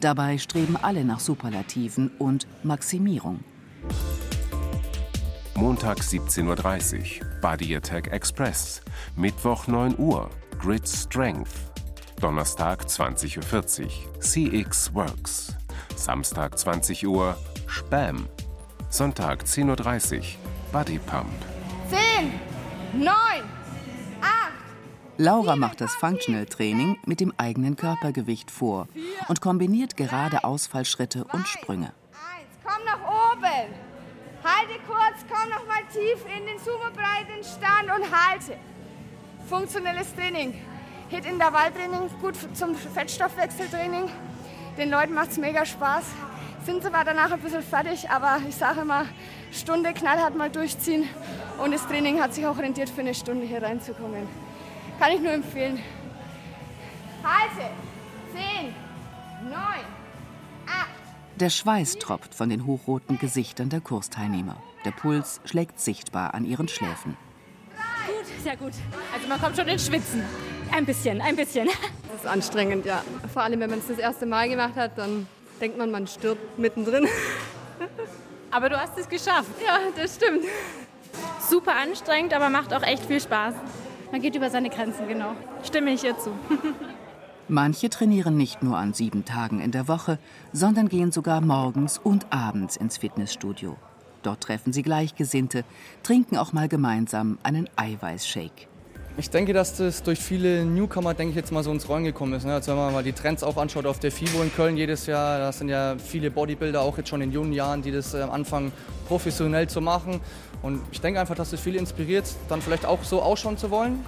Dabei 0.00 0.38
streben 0.38 0.76
alle 0.76 1.04
nach 1.04 1.20
Superlativen 1.20 2.10
und 2.18 2.46
Maximierung. 2.62 3.40
Montag 5.54 5.98
17.30 5.98 7.20
Uhr 7.20 7.40
Body 7.40 7.74
Attack 7.74 8.12
Express. 8.12 8.80
Mittwoch 9.16 9.66
9 9.66 9.98
Uhr 9.98 10.30
Grid 10.60 10.88
Strength. 10.88 11.50
Donnerstag 12.20 12.84
20.40 12.84 13.86
Uhr 13.86 14.20
CX 14.20 14.94
Works. 14.94 15.56
Samstag 15.96 16.58
20 16.58 17.06
Uhr 17.06 17.36
Spam. 17.66 18.28
Sonntag 18.90 19.42
10.30 19.44 20.18
Uhr 20.18 20.24
Body 20.72 20.98
Pump. 20.98 21.30
10, 21.90 22.32
9, 23.02 23.12
8. 24.20 24.52
Laura 25.18 25.56
macht 25.56 25.80
das 25.80 25.94
Functional 25.94 26.46
Training 26.46 26.96
mit 27.04 27.20
dem 27.20 27.32
eigenen 27.36 27.76
Körpergewicht 27.76 28.50
vor 28.50 28.88
und 29.28 29.40
kombiniert 29.40 29.96
gerade 29.96 30.44
Ausfallschritte 30.44 31.24
und 31.32 31.46
Sprünge. 31.48 31.92
Komm 32.64 32.84
nach 32.84 33.32
oben. 33.32 33.88
Halte 34.44 34.80
kurz, 34.86 35.24
komm 35.28 35.50
noch 35.50 35.66
mal 35.66 35.82
tief 35.92 36.24
in 36.36 36.46
den 36.46 36.58
Sumo-breiten 36.58 37.42
Stand 37.42 37.90
und 37.94 38.10
halte. 38.10 38.56
Funktionelles 39.48 40.14
Training. 40.14 40.54
Hit 41.08 41.24
Intervalltraining, 41.24 42.10
gut 42.20 42.36
zum 42.54 42.74
Fettstoffwechseltraining. 42.74 44.10
Den 44.78 44.90
Leuten 44.90 45.12
macht 45.12 45.32
es 45.32 45.38
mega 45.38 45.66
Spaß. 45.66 46.04
Sind 46.64 46.84
zwar 46.84 47.04
danach 47.04 47.32
ein 47.32 47.40
bisschen 47.40 47.62
fertig, 47.62 48.08
aber 48.10 48.38
ich 48.48 48.54
sage 48.54 48.82
immer, 48.82 49.06
Stunde 49.50 49.92
knallhart 49.92 50.36
mal 50.36 50.50
durchziehen. 50.50 51.08
Und 51.62 51.72
das 51.72 51.84
Training 51.88 52.20
hat 52.20 52.32
sich 52.32 52.46
auch 52.46 52.58
rentiert, 52.58 52.88
für 52.88 53.00
eine 53.00 53.12
Stunde 53.12 53.44
hier 53.44 53.60
reinzukommen. 53.60 54.28
Kann 55.00 55.12
ich 55.12 55.20
nur 55.20 55.32
empfehlen. 55.32 55.80
Halte! 57.24 57.70
10, 58.32 58.72
9, 59.50 59.56
8. 60.66 60.88
Der 61.40 61.50
Schweiß 61.50 61.94
tropft 61.96 62.34
von 62.34 62.48
den 62.48 62.64
hochroten 62.64 63.18
Gesichtern 63.18 63.70
der 63.70 63.80
Kursteilnehmer. 63.80 64.62
Der 64.84 64.92
Puls 64.92 65.40
schlägt 65.44 65.80
sichtbar 65.80 66.34
an 66.34 66.44
ihren 66.44 66.68
Schläfen. 66.68 67.16
Gut, 68.06 68.44
sehr 68.44 68.56
gut. 68.56 68.74
Also 69.12 69.28
man 69.28 69.40
kommt 69.40 69.56
schon 69.56 69.66
ins 69.66 69.86
Schwitzen. 69.86 70.22
Ein 70.72 70.86
bisschen, 70.86 71.20
ein 71.20 71.36
bisschen. 71.36 71.66
Das 71.66 72.20
ist 72.20 72.26
anstrengend, 72.26 72.86
ja. 72.86 73.02
Vor 73.32 73.42
allem, 73.42 73.60
wenn 73.60 73.70
man 73.70 73.78
es 73.78 73.88
das 73.88 73.98
erste 73.98 74.26
Mal 74.26 74.48
gemacht 74.48 74.76
hat, 74.76 74.96
dann 74.96 75.26
denkt 75.60 75.78
man, 75.78 75.90
man 75.90 76.06
stirbt 76.06 76.58
mittendrin. 76.58 77.06
Aber 78.50 78.68
du 78.68 78.80
hast 78.80 78.96
es 78.98 79.08
geschafft. 79.08 79.50
Ja, 79.64 79.78
das 79.96 80.16
stimmt. 80.16 80.44
Super 81.48 81.74
anstrengend, 81.76 82.32
aber 82.34 82.48
macht 82.48 82.72
auch 82.72 82.82
echt 82.82 83.04
viel 83.04 83.20
Spaß. 83.20 83.54
Man 84.12 84.22
geht 84.22 84.34
über 84.34 84.50
seine 84.50 84.70
Grenzen, 84.70 85.08
genau. 85.08 85.32
Stimme 85.62 85.90
ich 85.90 86.04
ihr 86.04 86.18
zu. 86.18 86.30
Manche 87.48 87.88
trainieren 87.88 88.36
nicht 88.36 88.62
nur 88.62 88.76
an 88.76 88.92
sieben 88.92 89.24
Tagen 89.24 89.60
in 89.60 89.70
der 89.70 89.88
Woche, 89.88 90.18
sondern 90.52 90.88
gehen 90.88 91.12
sogar 91.12 91.40
morgens 91.40 91.98
und 91.98 92.26
abends 92.30 92.76
ins 92.76 92.98
Fitnessstudio. 92.98 93.76
Dort 94.22 94.42
treffen 94.42 94.72
sie 94.72 94.82
Gleichgesinnte, 94.82 95.64
trinken 96.02 96.36
auch 96.36 96.52
mal 96.52 96.68
gemeinsam 96.68 97.38
einen 97.42 97.68
Eiweißshake. 97.76 98.66
Ich 99.18 99.30
denke, 99.30 99.52
dass 99.52 99.76
das 99.76 100.04
durch 100.04 100.20
viele 100.20 100.64
Newcomer, 100.64 101.12
denke 101.12 101.30
ich 101.30 101.36
jetzt 101.36 101.50
mal, 101.50 101.64
so 101.64 101.72
ins 101.72 101.88
Rollen 101.88 102.04
gekommen 102.04 102.34
ist. 102.34 102.46
Also 102.46 102.70
wenn 102.70 102.78
man 102.78 102.92
mal 102.92 103.02
die 103.02 103.12
Trends 103.12 103.42
auch 103.42 103.56
anschaut 103.56 103.84
auf 103.84 103.98
der 103.98 104.12
FIBO 104.12 104.44
in 104.44 104.54
Köln 104.54 104.76
jedes 104.76 105.06
Jahr, 105.06 105.40
da 105.40 105.50
sind 105.50 105.70
ja 105.70 105.96
viele 105.98 106.30
Bodybuilder 106.30 106.80
auch 106.80 106.96
jetzt 106.98 107.08
schon 107.08 107.20
in 107.20 107.32
jungen 107.32 107.52
Jahren, 107.52 107.82
die 107.82 107.90
das 107.90 108.14
äh, 108.14 108.18
anfangen 108.18 108.70
professionell 109.08 109.68
zu 109.68 109.80
machen. 109.80 110.20
Und 110.62 110.82
ich 110.92 111.00
denke 111.00 111.18
einfach, 111.18 111.34
dass 111.34 111.50
das 111.50 111.58
viele 111.58 111.80
inspiriert, 111.80 112.26
dann 112.48 112.62
vielleicht 112.62 112.86
auch 112.86 113.02
so 113.02 113.20
ausschauen 113.20 113.58
zu 113.58 113.72
wollen. 113.72 114.04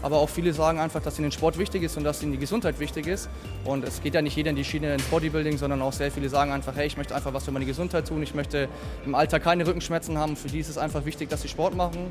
Aber 0.00 0.16
auch 0.16 0.30
viele 0.30 0.54
sagen 0.54 0.78
einfach, 0.78 1.02
dass 1.02 1.18
ihnen 1.18 1.30
Sport 1.30 1.58
wichtig 1.58 1.82
ist 1.82 1.98
und 1.98 2.04
dass 2.04 2.22
ihnen 2.22 2.32
die 2.32 2.38
Gesundheit 2.38 2.80
wichtig 2.80 3.06
ist. 3.06 3.28
Und 3.66 3.84
es 3.84 4.02
geht 4.02 4.14
ja 4.14 4.22
nicht 4.22 4.34
jeder 4.34 4.48
in 4.48 4.56
die 4.56 4.64
Schiene 4.64 4.94
ins 4.94 5.04
Bodybuilding, 5.04 5.58
sondern 5.58 5.82
auch 5.82 5.92
sehr 5.92 6.10
viele 6.10 6.30
sagen 6.30 6.52
einfach, 6.52 6.74
hey, 6.74 6.86
ich 6.86 6.96
möchte 6.96 7.14
einfach 7.14 7.34
was 7.34 7.44
für 7.44 7.52
meine 7.52 7.66
Gesundheit 7.66 8.08
tun. 8.08 8.22
Ich 8.22 8.34
möchte 8.34 8.70
im 9.04 9.14
Alter 9.14 9.40
keine 9.40 9.66
Rückenschmerzen 9.66 10.16
haben. 10.16 10.36
Für 10.36 10.48
die 10.48 10.60
ist 10.60 10.70
es 10.70 10.78
einfach 10.78 11.04
wichtig, 11.04 11.28
dass 11.28 11.42
sie 11.42 11.48
Sport 11.48 11.76
machen. 11.76 12.10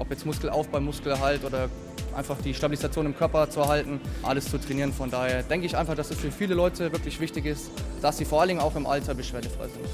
Ob 0.00 0.10
jetzt 0.10 0.24
Muskelaufbau, 0.24 0.80
Muskelerhalt 0.80 1.44
oder 1.44 1.68
einfach 2.16 2.38
die 2.42 2.54
Stabilisation 2.54 3.04
im 3.04 3.14
Körper 3.14 3.50
zu 3.50 3.60
erhalten, 3.60 4.00
alles 4.22 4.50
zu 4.50 4.58
trainieren. 4.58 4.94
Von 4.94 5.10
daher 5.10 5.42
denke 5.42 5.66
ich 5.66 5.76
einfach, 5.76 5.94
dass 5.94 6.10
es 6.10 6.18
für 6.18 6.32
viele 6.32 6.54
Leute 6.54 6.90
wirklich 6.90 7.20
wichtig 7.20 7.44
ist, 7.44 7.70
dass 8.00 8.16
sie 8.16 8.24
vor 8.24 8.40
allen 8.40 8.48
Dingen 8.48 8.60
auch 8.60 8.74
im 8.76 8.86
Alter 8.86 9.14
beschwerdefrei 9.14 9.68
sind. 9.68 9.84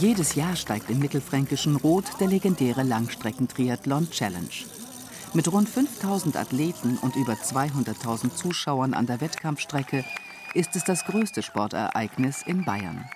Jedes 0.00 0.34
Jahr 0.34 0.56
steigt 0.56 0.90
im 0.90 0.98
mittelfränkischen 0.98 1.76
Rot 1.76 2.04
der 2.18 2.26
legendäre 2.26 2.82
Langstreckentriathlon 2.82 4.10
Challenge. 4.10 4.48
Mit 5.32 5.50
rund 5.52 5.68
5000 5.68 6.36
Athleten 6.36 6.98
und 6.98 7.14
über 7.14 7.34
200.000 7.34 8.34
Zuschauern 8.34 8.94
an 8.94 9.06
der 9.06 9.20
Wettkampfstrecke 9.20 10.04
ist 10.54 10.74
es 10.74 10.82
das 10.82 11.04
größte 11.04 11.42
Sportereignis 11.42 12.42
in 12.44 12.64
Bayern. 12.64 13.08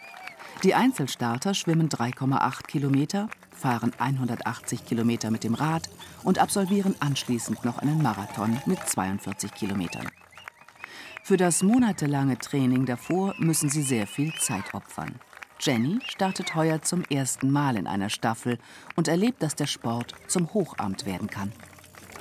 Die 0.62 0.76
Einzelstarter 0.76 1.54
schwimmen 1.54 1.88
3,8 1.88 2.68
Kilometer, 2.68 3.28
fahren 3.50 3.92
180 3.98 4.86
Kilometer 4.86 5.32
mit 5.32 5.42
dem 5.42 5.54
Rad 5.54 5.90
und 6.22 6.38
absolvieren 6.38 6.94
anschließend 7.00 7.64
noch 7.64 7.78
einen 7.78 8.00
Marathon 8.00 8.60
mit 8.66 8.78
42 8.78 9.52
Kilometern. 9.54 10.08
Für 11.24 11.36
das 11.36 11.64
monatelange 11.64 12.38
Training 12.38 12.86
davor 12.86 13.34
müssen 13.38 13.70
sie 13.70 13.82
sehr 13.82 14.06
viel 14.06 14.32
Zeit 14.34 14.72
opfern. 14.72 15.16
Jenny 15.58 15.98
startet 16.06 16.54
heuer 16.54 16.80
zum 16.82 17.02
ersten 17.10 17.50
Mal 17.50 17.76
in 17.76 17.88
einer 17.88 18.08
Staffel 18.08 18.58
und 18.94 19.08
erlebt, 19.08 19.42
dass 19.42 19.56
der 19.56 19.66
Sport 19.66 20.14
zum 20.28 20.54
Hochamt 20.54 21.06
werden 21.06 21.28
kann. 21.28 21.52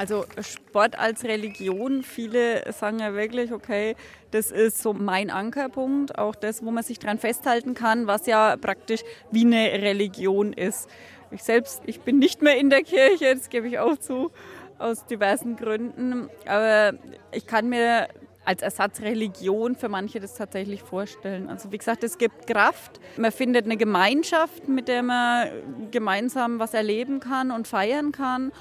Also 0.02 0.26
Sport 0.42 0.98
als 0.98 1.24
Religion, 1.26 2.02
viele 2.02 2.64
sagen 2.74 2.98
ja 2.98 3.14
wirklich, 3.14 3.52
okay, 3.52 3.96
das 4.32 4.50
ist 4.50 4.82
so 4.82 4.94
mein 4.94 5.30
Ankerpunkt, 5.30 6.18
auch 6.18 6.34
das, 6.34 6.66
wo 6.66 6.72
man 6.72 6.84
sich 6.84 6.98
dran 6.98 7.20
festhalten 7.20 7.76
kann, 7.76 8.08
was 8.08 8.26
ja 8.26 8.58
praktisch 8.58 9.02
wie 9.30 9.46
eine 9.46 9.72
Religion 9.84 10.54
ist. 10.54 10.90
Ich 11.30 11.44
selbst, 11.44 11.84
ich 11.86 12.02
bin 12.02 12.18
nicht 12.18 12.42
mehr 12.42 12.58
in 12.58 12.72
der 12.72 12.82
Kirche, 12.82 13.36
das 13.36 13.50
gebe 13.50 13.68
ich 13.68 13.78
auch 13.78 13.96
zu, 13.96 14.32
aus 14.80 15.06
diversen 15.06 15.56
Gründen, 15.56 16.32
aber 16.48 16.98
ich 17.32 17.46
kann 17.46 17.70
mir 17.70 18.08
als 18.44 18.64
Ersatzreligion 18.64 19.76
für 19.76 19.88
manche 19.88 20.20
das 20.20 20.34
tatsächlich 20.34 20.82
vorstellen. 20.82 21.48
Also 21.48 21.72
wie 21.72 21.78
gesagt, 21.78 22.04
es 22.04 22.18
gibt 22.18 22.48
Kraft. 22.48 23.00
Man 23.18 23.32
findet 23.32 23.66
eine 23.66 23.78
Gemeinschaft, 23.78 24.68
mit 24.68 24.88
der 24.88 25.04
man 25.04 25.92
gemeinsam 25.92 26.58
was 26.58 26.74
erleben 26.74 27.20
kann 27.20 27.52
und 27.52 27.68
feiern 27.68 28.12
kann. 28.12 28.52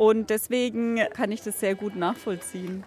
Und 0.00 0.30
deswegen 0.30 0.98
kann 1.12 1.30
ich 1.30 1.42
das 1.42 1.60
sehr 1.60 1.74
gut 1.74 1.94
nachvollziehen. 1.94 2.84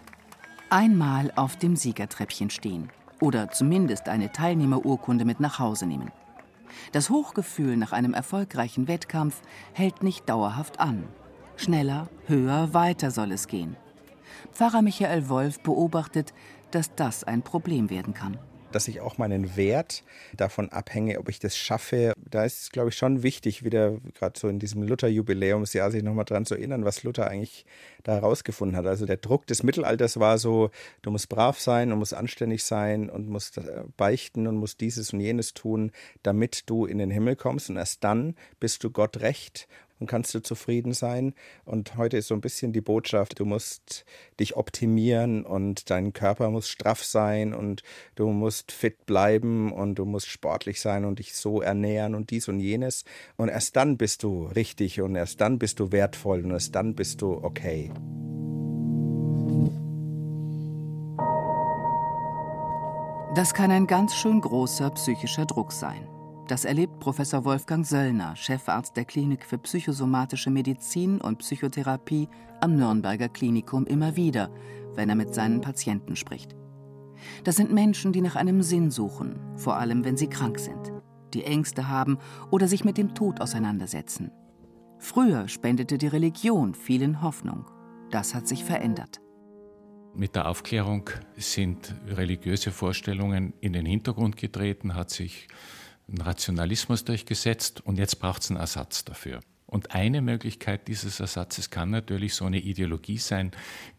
Einmal 0.68 1.30
auf 1.36 1.56
dem 1.56 1.76
Siegertreppchen 1.76 2.50
stehen 2.50 2.90
oder 3.20 3.52
zumindest 3.52 4.08
eine 4.08 4.32
Teilnehmerurkunde 4.32 5.24
mit 5.24 5.38
nach 5.38 5.60
Hause 5.60 5.86
nehmen. 5.86 6.10
Das 6.90 7.10
Hochgefühl 7.10 7.76
nach 7.76 7.92
einem 7.92 8.14
erfolgreichen 8.14 8.88
Wettkampf 8.88 9.42
hält 9.74 10.02
nicht 10.02 10.28
dauerhaft 10.28 10.80
an. 10.80 11.04
Schneller, 11.54 12.08
höher, 12.26 12.74
weiter 12.74 13.12
soll 13.12 13.30
es 13.30 13.46
gehen. 13.46 13.76
Pfarrer 14.52 14.82
Michael 14.82 15.28
Wolf 15.28 15.60
beobachtet, 15.60 16.34
dass 16.72 16.96
das 16.96 17.22
ein 17.22 17.42
Problem 17.42 17.90
werden 17.90 18.12
kann 18.12 18.40
dass 18.74 18.88
ich 18.88 19.00
auch 19.00 19.18
meinen 19.18 19.56
Wert 19.56 20.02
davon 20.36 20.70
abhänge, 20.70 21.18
ob 21.18 21.28
ich 21.28 21.38
das 21.38 21.56
schaffe. 21.56 22.12
Da 22.16 22.44
ist 22.44 22.62
es, 22.62 22.70
glaube 22.70 22.88
ich, 22.88 22.96
schon 22.96 23.22
wichtig, 23.22 23.64
wieder 23.64 23.98
gerade 24.14 24.38
so 24.38 24.48
in 24.48 24.58
diesem 24.58 24.82
Luther-Jubiläumsjahr 24.82 25.90
sich 25.90 26.02
nochmal 26.02 26.24
daran 26.24 26.46
zu 26.46 26.54
erinnern, 26.54 26.84
was 26.84 27.02
Luther 27.02 27.28
eigentlich 27.28 27.64
da 28.02 28.12
herausgefunden 28.12 28.76
hat. 28.76 28.86
Also 28.86 29.06
der 29.06 29.16
Druck 29.16 29.46
des 29.46 29.62
Mittelalters 29.62 30.18
war 30.18 30.38
so, 30.38 30.70
du 31.02 31.10
musst 31.10 31.28
brav 31.28 31.58
sein 31.58 31.92
und 31.92 31.98
musst 31.98 32.14
anständig 32.14 32.64
sein 32.64 33.10
und 33.10 33.28
musst 33.28 33.58
äh, 33.58 33.84
beichten 33.96 34.46
und 34.46 34.56
musst 34.56 34.80
dieses 34.80 35.12
und 35.12 35.20
jenes 35.20 35.54
tun, 35.54 35.92
damit 36.22 36.68
du 36.68 36.86
in 36.86 36.98
den 36.98 37.10
Himmel 37.10 37.36
kommst. 37.36 37.70
Und 37.70 37.76
erst 37.76 38.02
dann 38.04 38.34
bist 38.60 38.84
du 38.84 38.90
Gott 38.90 39.18
recht 39.18 39.68
und 40.04 40.08
kannst 40.08 40.34
du 40.34 40.42
zufrieden 40.42 40.92
sein. 40.92 41.32
Und 41.64 41.96
heute 41.96 42.18
ist 42.18 42.28
so 42.28 42.34
ein 42.34 42.42
bisschen 42.42 42.74
die 42.74 42.82
Botschaft, 42.82 43.40
du 43.40 43.46
musst 43.46 44.04
dich 44.38 44.54
optimieren 44.54 45.44
und 45.46 45.88
dein 45.88 46.12
Körper 46.12 46.50
muss 46.50 46.68
straff 46.68 47.02
sein 47.02 47.54
und 47.54 47.82
du 48.14 48.28
musst 48.28 48.70
fit 48.70 49.06
bleiben 49.06 49.72
und 49.72 49.94
du 49.94 50.04
musst 50.04 50.26
sportlich 50.26 50.82
sein 50.82 51.06
und 51.06 51.20
dich 51.20 51.34
so 51.34 51.62
ernähren 51.62 52.14
und 52.14 52.30
dies 52.30 52.48
und 52.48 52.60
jenes. 52.60 53.04
Und 53.36 53.48
erst 53.48 53.76
dann 53.76 53.96
bist 53.96 54.22
du 54.22 54.44
richtig 54.44 55.00
und 55.00 55.16
erst 55.16 55.40
dann 55.40 55.58
bist 55.58 55.80
du 55.80 55.90
wertvoll 55.90 56.44
und 56.44 56.50
erst 56.50 56.74
dann 56.74 56.94
bist 56.94 57.22
du 57.22 57.32
okay. 57.42 57.90
Das 63.34 63.54
kann 63.54 63.70
ein 63.70 63.86
ganz 63.86 64.14
schön 64.14 64.40
großer 64.42 64.90
psychischer 64.90 65.46
Druck 65.46 65.72
sein. 65.72 66.13
Das 66.46 66.66
erlebt 66.66 67.00
Professor 67.00 67.46
Wolfgang 67.46 67.86
Söllner, 67.86 68.36
Chefarzt 68.36 68.98
der 68.98 69.06
Klinik 69.06 69.46
für 69.46 69.56
psychosomatische 69.56 70.50
Medizin 70.50 71.18
und 71.18 71.38
Psychotherapie 71.38 72.28
am 72.60 72.76
Nürnberger 72.76 73.30
Klinikum 73.30 73.86
immer 73.86 74.14
wieder, 74.14 74.50
wenn 74.94 75.08
er 75.08 75.14
mit 75.14 75.32
seinen 75.34 75.62
Patienten 75.62 76.16
spricht. 76.16 76.54
Das 77.44 77.56
sind 77.56 77.72
Menschen, 77.72 78.12
die 78.12 78.20
nach 78.20 78.36
einem 78.36 78.62
Sinn 78.62 78.90
suchen, 78.90 79.40
vor 79.56 79.76
allem 79.76 80.04
wenn 80.04 80.18
sie 80.18 80.26
krank 80.26 80.58
sind, 80.58 80.92
die 81.32 81.44
Ängste 81.44 81.88
haben 81.88 82.18
oder 82.50 82.68
sich 82.68 82.84
mit 82.84 82.98
dem 82.98 83.14
Tod 83.14 83.40
auseinandersetzen. 83.40 84.30
Früher 84.98 85.48
spendete 85.48 85.96
die 85.96 86.08
Religion 86.08 86.74
vielen 86.74 87.22
Hoffnung. 87.22 87.64
Das 88.10 88.34
hat 88.34 88.46
sich 88.46 88.64
verändert. 88.64 89.22
Mit 90.14 90.36
der 90.36 90.46
Aufklärung 90.48 91.08
sind 91.36 91.94
religiöse 92.06 92.70
Vorstellungen 92.70 93.54
in 93.60 93.72
den 93.72 93.86
Hintergrund 93.86 94.36
getreten, 94.36 94.94
hat 94.94 95.10
sich 95.10 95.48
ein 96.08 96.20
Rationalismus 96.20 97.04
durchgesetzt 97.04 97.80
und 97.84 97.98
jetzt 97.98 98.20
braucht 98.20 98.42
es 98.42 98.50
einen 98.50 98.60
Ersatz 98.60 99.04
dafür. 99.04 99.40
Und 99.66 99.94
eine 99.94 100.22
Möglichkeit 100.22 100.86
dieses 100.88 101.20
Ersatzes 101.20 101.70
kann 101.70 101.90
natürlich 101.90 102.34
so 102.34 102.44
eine 102.44 102.60
Ideologie 102.60 103.18
sein 103.18 103.50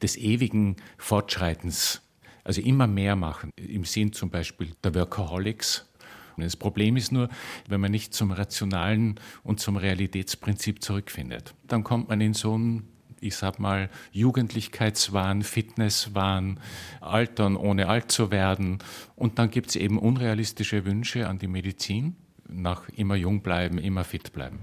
des 0.01 0.15
ewigen 0.15 0.77
Fortschreitens, 0.97 2.01
also 2.43 2.61
immer 2.61 2.87
mehr 2.87 3.15
machen, 3.15 3.51
im 3.57 3.83
Sinn 3.83 4.13
zum 4.13 4.29
Beispiel 4.29 4.71
der 4.83 4.95
Workaholics. 4.95 5.89
Das 6.37 6.55
Problem 6.55 6.97
ist 6.97 7.11
nur, 7.11 7.29
wenn 7.67 7.81
man 7.81 7.91
nicht 7.91 8.13
zum 8.13 8.31
rationalen 8.31 9.19
und 9.43 9.59
zum 9.59 9.77
Realitätsprinzip 9.77 10.83
zurückfindet, 10.83 11.55
dann 11.67 11.83
kommt 11.83 12.09
man 12.09 12.21
in 12.21 12.33
so 12.33 12.57
ein 12.57 12.87
ich 13.25 13.35
sag 13.35 13.59
mal, 13.59 13.89
Jugendlichkeitswahn, 14.11 15.41
Fitnesswahn, 15.41 16.59
Altern 17.01 17.55
ohne 17.57 17.87
alt 17.87 18.11
zu 18.11 18.31
werden. 18.31 18.79
Und 19.15 19.39
dann 19.39 19.49
gibt 19.49 19.69
es 19.69 19.75
eben 19.75 19.99
unrealistische 19.99 20.85
Wünsche 20.85 21.27
an 21.27 21.39
die 21.39 21.47
Medizin, 21.47 22.15
nach 22.47 22.87
immer 22.89 23.15
jung 23.15 23.41
bleiben, 23.41 23.77
immer 23.79 24.03
fit 24.03 24.31
bleiben. 24.31 24.59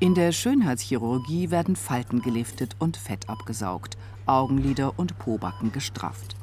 In 0.00 0.14
der 0.14 0.30
Schönheitschirurgie 0.30 1.50
werden 1.50 1.74
Falten 1.74 2.22
geliftet 2.22 2.76
und 2.78 2.96
Fett 2.96 3.28
abgesaugt, 3.28 3.98
Augenlider 4.26 4.96
und 4.96 5.18
Pobacken 5.18 5.72
gestrafft. 5.72 6.36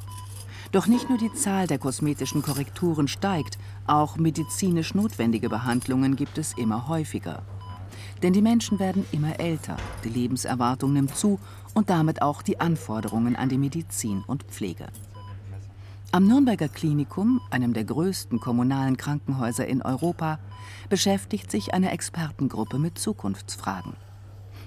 Doch 0.73 0.87
nicht 0.87 1.07
nur 1.07 1.17
die 1.17 1.31
Zahl 1.31 1.67
der 1.67 1.77
kosmetischen 1.77 2.41
Korrekturen 2.41 3.07
steigt, 3.07 3.57
auch 3.87 4.17
medizinisch 4.17 4.93
notwendige 4.93 5.47
Behandlungen 5.47 6.17
gibt 6.17 6.37
es 6.37 6.57
immer 6.57 6.89
häufiger. 6.89 7.43
Denn 8.25 8.33
die 8.33 8.41
Menschen 8.41 8.79
werden 8.79 9.05
immer 9.11 9.39
älter, 9.39 9.77
die 10.03 10.09
Lebenserwartung 10.09 10.93
nimmt 10.93 11.15
zu 11.15 11.39
und 11.75 11.91
damit 11.91 12.23
auch 12.23 12.41
die 12.41 12.59
Anforderungen 12.59 13.35
an 13.35 13.49
die 13.49 13.59
Medizin 13.59 14.23
und 14.25 14.41
Pflege. 14.45 14.87
Am 16.11 16.25
Nürnberger 16.25 16.67
Klinikum, 16.67 17.39
einem 17.51 17.73
der 17.73 17.83
größten 17.83 18.39
kommunalen 18.39 18.97
Krankenhäuser 18.97 19.67
in 19.67 19.83
Europa, 19.83 20.39
beschäftigt 20.89 21.51
sich 21.51 21.75
eine 21.75 21.91
Expertengruppe 21.91 22.79
mit 22.79 22.97
Zukunftsfragen. 22.97 23.93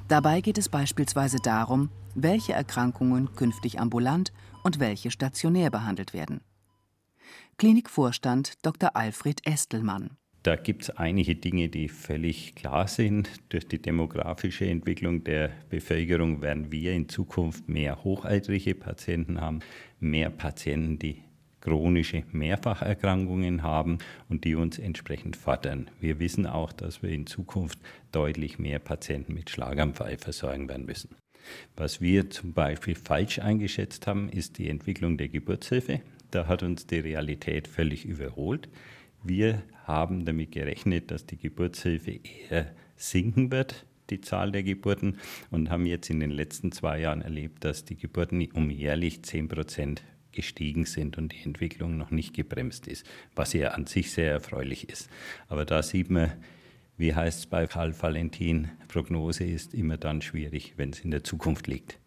Dabei 0.07 0.41
geht 0.41 0.59
es 0.59 0.69
beispielsweise 0.69 1.39
darum, 1.43 1.91
welche 2.15 2.53
Erkrankungen 2.53 3.35
künftig 3.35 3.81
ambulant 3.81 4.33
und 4.63 4.79
welche 4.79 5.11
stationär 5.11 5.71
behandelt 5.71 6.15
werden. 6.15 6.43
Klinikvorstand 7.57 8.65
Dr. 8.65 8.95
Alfred 8.95 9.45
Estelmann. 9.45 10.11
Da 10.45 10.55
gibt 10.55 10.83
es 10.83 10.91
einige 10.91 11.35
Dinge, 11.35 11.69
die 11.69 11.89
völlig 11.89 12.55
klar 12.55 12.87
sind. 12.87 13.29
Durch 13.49 13.67
die 13.67 13.83
demografische 13.83 14.67
Entwicklung 14.67 15.25
der 15.25 15.51
Bevölkerung 15.69 16.41
werden 16.41 16.71
wir 16.71 16.93
in 16.93 17.09
Zukunft 17.09 17.69
mehr 17.69 18.05
hochaltrige 18.05 18.75
Patienten 18.75 19.41
haben, 19.41 19.61
mehr 19.99 20.31
Patienten, 20.31 20.99
die 20.99 21.23
chronische 21.61 22.23
Mehrfacherkrankungen 22.31 23.65
haben 23.65 23.99
und 24.29 24.45
die 24.45 24.55
uns 24.55 24.79
entsprechend 24.79 25.37
fordern. 25.37 25.91
Wir 26.01 26.21
wissen 26.21 26.47
auch, 26.47 26.73
dass 26.73 27.03
wir 27.03 27.11
in 27.11 27.27
Zukunft 27.27 27.81
deutlich 28.13 28.61
mehr 28.61 28.79
Patienten 28.79 29.35
mit 29.35 29.51
Schlaganfall 29.51 30.19
versorgen 30.19 30.69
werden 30.69 30.87
müssen. 30.87 31.17
Was 31.77 32.01
wir 32.01 32.31
zum 32.31 32.53
Beispiel 32.53 32.95
falsch 32.95 33.39
eingeschätzt 33.41 34.07
haben, 34.07 34.29
ist 34.29 34.59
die 34.59 34.69
Entwicklung 34.69 35.19
der 35.19 35.29
Geburtshilfe. 35.29 36.01
Da 36.31 36.47
hat 36.47 36.63
uns 36.63 36.87
die 36.87 37.01
Realität 37.01 37.67
völlig 37.67 38.05
überholt. 38.05 38.69
Wir 39.23 39.63
haben 39.85 40.25
damit 40.25 40.53
gerechnet, 40.53 41.11
dass 41.11 41.27
die 41.27 41.39
Geburtshilfe 41.39 42.21
eher 42.51 42.75
sinken 42.97 43.51
wird, 43.51 43.87
die 44.11 44.21
Zahl 44.21 44.53
der 44.53 44.63
Geburten, 44.63 45.19
und 45.51 45.71
haben 45.71 45.87
jetzt 45.87 46.11
in 46.11 46.21
den 46.21 46.31
letzten 46.31 46.73
zwei 46.73 47.01
Jahren 47.01 47.23
erlebt, 47.23 47.65
dass 47.65 47.85
die 47.85 47.97
Geburten 47.97 48.47
um 48.53 48.71
jährlich 48.71 49.23
10 49.23 49.49
Prozent 49.49 50.03
gestiegen 50.33 50.85
sind 50.85 51.19
und 51.19 51.33
die 51.33 51.43
Entwicklung 51.43 51.97
noch 51.97 52.11
nicht 52.11 52.35
gebremst 52.35 52.87
ist, 52.87 53.05
was 53.35 53.53
ja 53.53 53.71
an 53.71 53.87
sich 53.87 54.13
sehr 54.13 54.31
erfreulich 54.31 54.89
ist. 54.89 55.09
Aber 55.49 55.65
da 55.65 55.83
sieht 55.83 56.11
man, 56.11 56.33
wie 56.97 57.15
heißt 57.15 57.41
es 57.41 57.47
bei 57.47 57.67
Karl 57.67 57.95
Valentin, 58.01 58.69
Prognose 58.89 59.45
ist 59.45 59.75
immer 59.75 59.97
dann 59.97 60.23
schwierig, 60.23 60.75
wenn 60.77 60.91
es 60.91 61.01
in 61.01 61.11
der 61.11 61.25
Zukunft 61.25 61.67
liegt. 61.67 61.99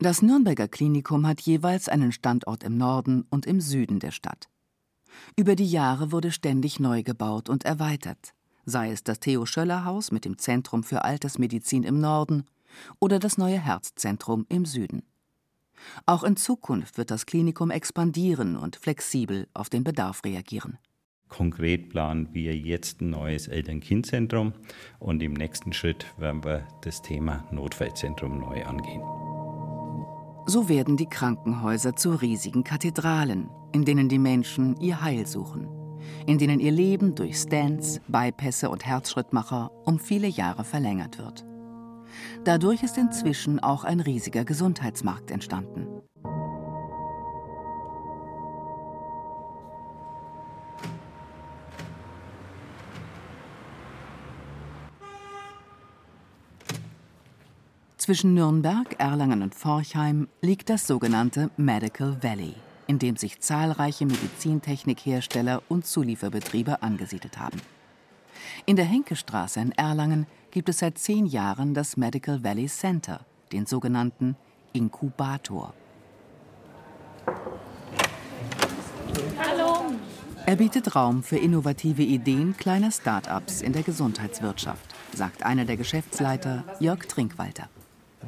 Das 0.00 0.22
Nürnberger 0.22 0.68
Klinikum 0.68 1.26
hat 1.26 1.40
jeweils 1.40 1.88
einen 1.88 2.12
Standort 2.12 2.62
im 2.62 2.76
Norden 2.76 3.24
und 3.30 3.46
im 3.46 3.60
Süden 3.60 3.98
der 3.98 4.12
Stadt. 4.12 4.48
Über 5.36 5.54
die 5.54 5.70
Jahre 5.70 6.12
wurde 6.12 6.32
ständig 6.32 6.80
neu 6.80 7.02
gebaut 7.02 7.48
und 7.48 7.64
erweitert, 7.64 8.34
sei 8.64 8.90
es 8.90 9.02
das 9.04 9.20
Theo 9.20 9.46
Schöller 9.46 9.84
Haus 9.84 10.12
mit 10.12 10.24
dem 10.24 10.38
Zentrum 10.38 10.82
für 10.82 11.04
Altersmedizin 11.04 11.82
im 11.82 12.00
Norden 12.00 12.44
oder 12.98 13.18
das 13.18 13.38
neue 13.38 13.58
Herzzentrum 13.58 14.46
im 14.48 14.64
Süden. 14.64 15.02
Auch 16.06 16.24
in 16.24 16.36
Zukunft 16.36 16.98
wird 16.98 17.10
das 17.10 17.26
Klinikum 17.26 17.70
expandieren 17.70 18.56
und 18.56 18.76
flexibel 18.76 19.48
auf 19.54 19.68
den 19.68 19.84
Bedarf 19.84 20.24
reagieren. 20.24 20.78
Konkret 21.28 21.90
planen 21.90 22.28
wir 22.32 22.56
jetzt 22.56 23.00
ein 23.00 23.10
neues 23.10 23.48
Eltern-Kind-Zentrum 23.48 24.54
und 24.98 25.22
im 25.22 25.34
nächsten 25.34 25.72
Schritt 25.72 26.06
werden 26.16 26.42
wir 26.42 26.66
das 26.82 27.02
Thema 27.02 27.44
Notfallzentrum 27.52 28.38
neu 28.38 28.64
angehen. 28.64 29.27
So 30.50 30.70
werden 30.70 30.96
die 30.96 31.10
Krankenhäuser 31.10 31.94
zu 31.94 32.12
riesigen 32.12 32.64
Kathedralen, 32.64 33.50
in 33.72 33.84
denen 33.84 34.08
die 34.08 34.18
Menschen 34.18 34.80
ihr 34.80 35.02
Heil 35.02 35.26
suchen, 35.26 35.68
in 36.26 36.38
denen 36.38 36.58
ihr 36.58 36.72
Leben 36.72 37.14
durch 37.14 37.36
Stents, 37.36 38.00
Bypässe 38.08 38.70
und 38.70 38.86
Herzschrittmacher 38.86 39.70
um 39.84 39.98
viele 39.98 40.26
Jahre 40.26 40.64
verlängert 40.64 41.18
wird. 41.18 41.44
Dadurch 42.44 42.82
ist 42.82 42.96
inzwischen 42.96 43.60
auch 43.60 43.84
ein 43.84 44.00
riesiger 44.00 44.46
Gesundheitsmarkt 44.46 45.30
entstanden. 45.30 45.97
Zwischen 58.08 58.32
Nürnberg, 58.32 58.98
Erlangen 58.98 59.42
und 59.42 59.54
Forchheim 59.54 60.28
liegt 60.40 60.70
das 60.70 60.86
sogenannte 60.86 61.50
Medical 61.58 62.16
Valley, 62.22 62.54
in 62.86 62.98
dem 62.98 63.16
sich 63.16 63.40
zahlreiche 63.40 64.06
Medizintechnikhersteller 64.06 65.62
und 65.68 65.84
Zulieferbetriebe 65.84 66.82
angesiedelt 66.82 67.38
haben. 67.38 67.60
In 68.64 68.76
der 68.76 68.86
Henkestraße 68.86 69.60
in 69.60 69.72
Erlangen 69.72 70.26
gibt 70.50 70.70
es 70.70 70.78
seit 70.78 70.96
zehn 70.96 71.26
Jahren 71.26 71.74
das 71.74 71.98
Medical 71.98 72.42
Valley 72.42 72.64
Center, 72.68 73.26
den 73.52 73.66
sogenannten 73.66 74.36
Inkubator. 74.72 75.74
Hallo. 79.38 79.92
Er 80.46 80.56
bietet 80.56 80.96
Raum 80.96 81.22
für 81.22 81.36
innovative 81.36 82.04
Ideen 82.04 82.56
kleiner 82.56 82.90
Start-ups 82.90 83.60
in 83.60 83.74
der 83.74 83.82
Gesundheitswirtschaft, 83.82 84.94
sagt 85.12 85.42
einer 85.42 85.66
der 85.66 85.76
Geschäftsleiter, 85.76 86.64
Jörg 86.80 87.06
Trinkwalter. 87.06 87.68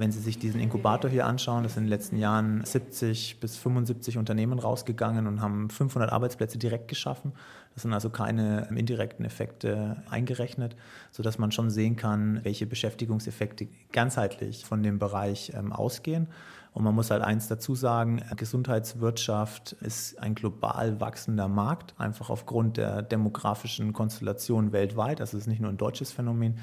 Wenn 0.01 0.13
Sie 0.13 0.21
sich 0.21 0.39
diesen 0.39 0.63
Inkubator 0.63 1.11
hier 1.11 1.27
anschauen, 1.27 1.63
das 1.63 1.75
sind 1.75 1.83
in 1.83 1.89
den 1.89 1.91
letzten 1.91 2.17
Jahren 2.17 2.65
70 2.65 3.39
bis 3.39 3.59
75 3.59 4.17
Unternehmen 4.17 4.59
rausgegangen 4.59 5.27
und 5.27 5.43
haben 5.43 5.69
500 5.69 6.11
Arbeitsplätze 6.11 6.57
direkt 6.57 6.89
geschaffen. 6.89 7.33
Das 7.75 7.83
sind 7.83 7.93
also 7.93 8.09
keine 8.09 8.67
indirekten 8.75 9.27
Effekte 9.27 10.03
eingerechnet, 10.09 10.75
sodass 11.11 11.37
man 11.37 11.53
schon 11.53 11.69
sehen 11.69 11.97
kann, 11.97 12.41
welche 12.45 12.67
Beschäftigungseffekte 12.67 13.69
ganzheitlich 13.93 14.65
von 14.65 14.83
dem 14.83 14.99
Bereich 14.99 15.53
ähm, 15.55 15.71
ausgehen. 15.71 16.29
Und 16.73 16.83
man 16.83 16.95
muss 16.95 17.11
halt 17.11 17.23
eins 17.23 17.49
dazu 17.49 17.75
sagen, 17.75 18.23
Gesundheitswirtschaft 18.37 19.73
ist 19.83 20.19
ein 20.19 20.35
global 20.35 20.99
wachsender 21.01 21.49
Markt, 21.49 21.93
einfach 21.99 22.31
aufgrund 22.31 22.79
der 22.79 23.03
demografischen 23.03 23.93
Konstellation 23.93 24.73
weltweit. 24.73 25.21
Also 25.21 25.37
es 25.37 25.43
ist 25.43 25.49
nicht 25.49 25.61
nur 25.61 25.71
ein 25.71 25.77
deutsches 25.77 26.11
Phänomen, 26.11 26.59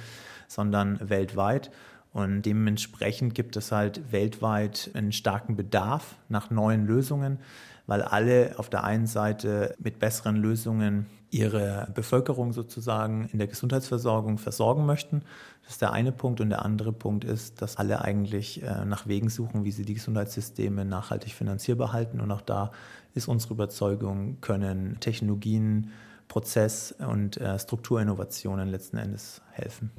sondern 0.48 1.08
weltweit. 1.08 1.70
Und 2.18 2.42
dementsprechend 2.42 3.36
gibt 3.36 3.56
es 3.58 3.72
halt 3.72 4.12
weltweit 4.12 4.90
einen 4.96 5.12
starken 5.12 5.56
Bedarf 5.56 6.16
nach 6.30 6.50
neuen 6.50 6.88
Lösungen, 6.88 7.38
weil 7.86 8.02
alle 8.02 8.56
auf 8.58 8.72
der 8.72 8.84
einen 8.86 9.06
Seite 9.06 9.76
mit 9.78 10.00
besseren 10.00 10.36
Lösungen 10.36 11.06
ihre 11.30 11.88
Bevölkerung 11.94 12.54
sozusagen 12.54 13.30
in 13.32 13.38
der 13.38 13.48
Gesundheitsversorgung 13.48 14.40
versorgen 14.40 14.88
möchten. 14.88 15.22
Das 15.62 15.74
ist 15.74 15.82
der 15.84 15.92
eine 15.92 16.12
Punkt. 16.12 16.42
Und 16.42 16.50
der 16.50 16.66
andere 16.66 16.92
Punkt 16.92 17.24
ist, 17.24 17.62
dass 17.62 17.78
alle 17.78 18.02
eigentlich 18.02 18.64
äh, 18.64 18.84
nach 18.84 19.06
Wegen 19.06 19.30
suchen, 19.30 19.64
wie 19.64 19.72
sie 19.72 19.86
die 19.86 19.94
Gesundheitssysteme 19.94 20.86
nachhaltig 20.86 21.34
finanzierbar 21.34 21.94
halten. 21.94 22.20
Und 22.20 22.32
auch 22.32 22.42
da 22.42 22.72
ist 23.14 23.28
unsere 23.28 23.54
Überzeugung, 23.54 24.42
können 24.42 25.00
Technologien, 25.02 25.92
Prozess- 26.28 26.94
und 27.08 27.38
äh, 27.38 27.58
Strukturinnovationen 27.58 28.68
letzten 28.68 28.98
Endes 28.98 29.42
helfen. 29.52 29.92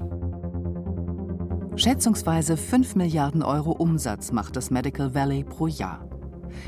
Schätzungsweise 1.77 2.57
5 2.57 2.97
Milliarden 2.97 3.43
Euro 3.43 3.71
Umsatz 3.73 4.33
macht 4.33 4.57
das 4.57 4.71
Medical 4.71 5.15
Valley 5.15 5.45
pro 5.45 5.69
Jahr. 5.69 6.09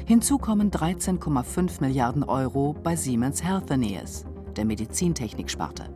Hinzu 0.07 0.39
kommen 0.39 0.71
13,5 0.71 1.81
Milliarden 1.81 2.23
Euro 2.23 2.75
bei 2.75 2.95
Siemens 2.97 3.43
Healthineers, 3.43 4.25
der 4.57 4.65
Medizintechniksparte. 4.65 5.95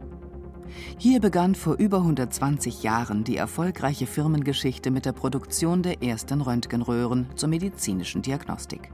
Hier 0.98 1.20
begann 1.20 1.54
vor 1.54 1.76
über 1.76 1.98
120 1.98 2.82
Jahren 2.82 3.24
die 3.24 3.36
erfolgreiche 3.36 4.06
Firmengeschichte 4.06 4.90
mit 4.90 5.04
der 5.06 5.12
Produktion 5.12 5.82
der 5.82 6.02
ersten 6.02 6.40
Röntgenröhren 6.40 7.28
zur 7.36 7.48
medizinischen 7.48 8.22
Diagnostik. 8.22 8.90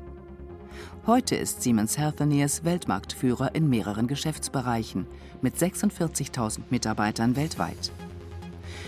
Heute 1.11 1.35
ist 1.35 1.63
Siemens 1.63 1.99
Healthineers 1.99 2.63
Weltmarktführer 2.63 3.57
in 3.57 3.69
mehreren 3.69 4.07
Geschäftsbereichen 4.07 5.09
mit 5.43 5.57
46.000 5.57 6.61
Mitarbeitern 6.71 7.35
weltweit. 7.35 7.91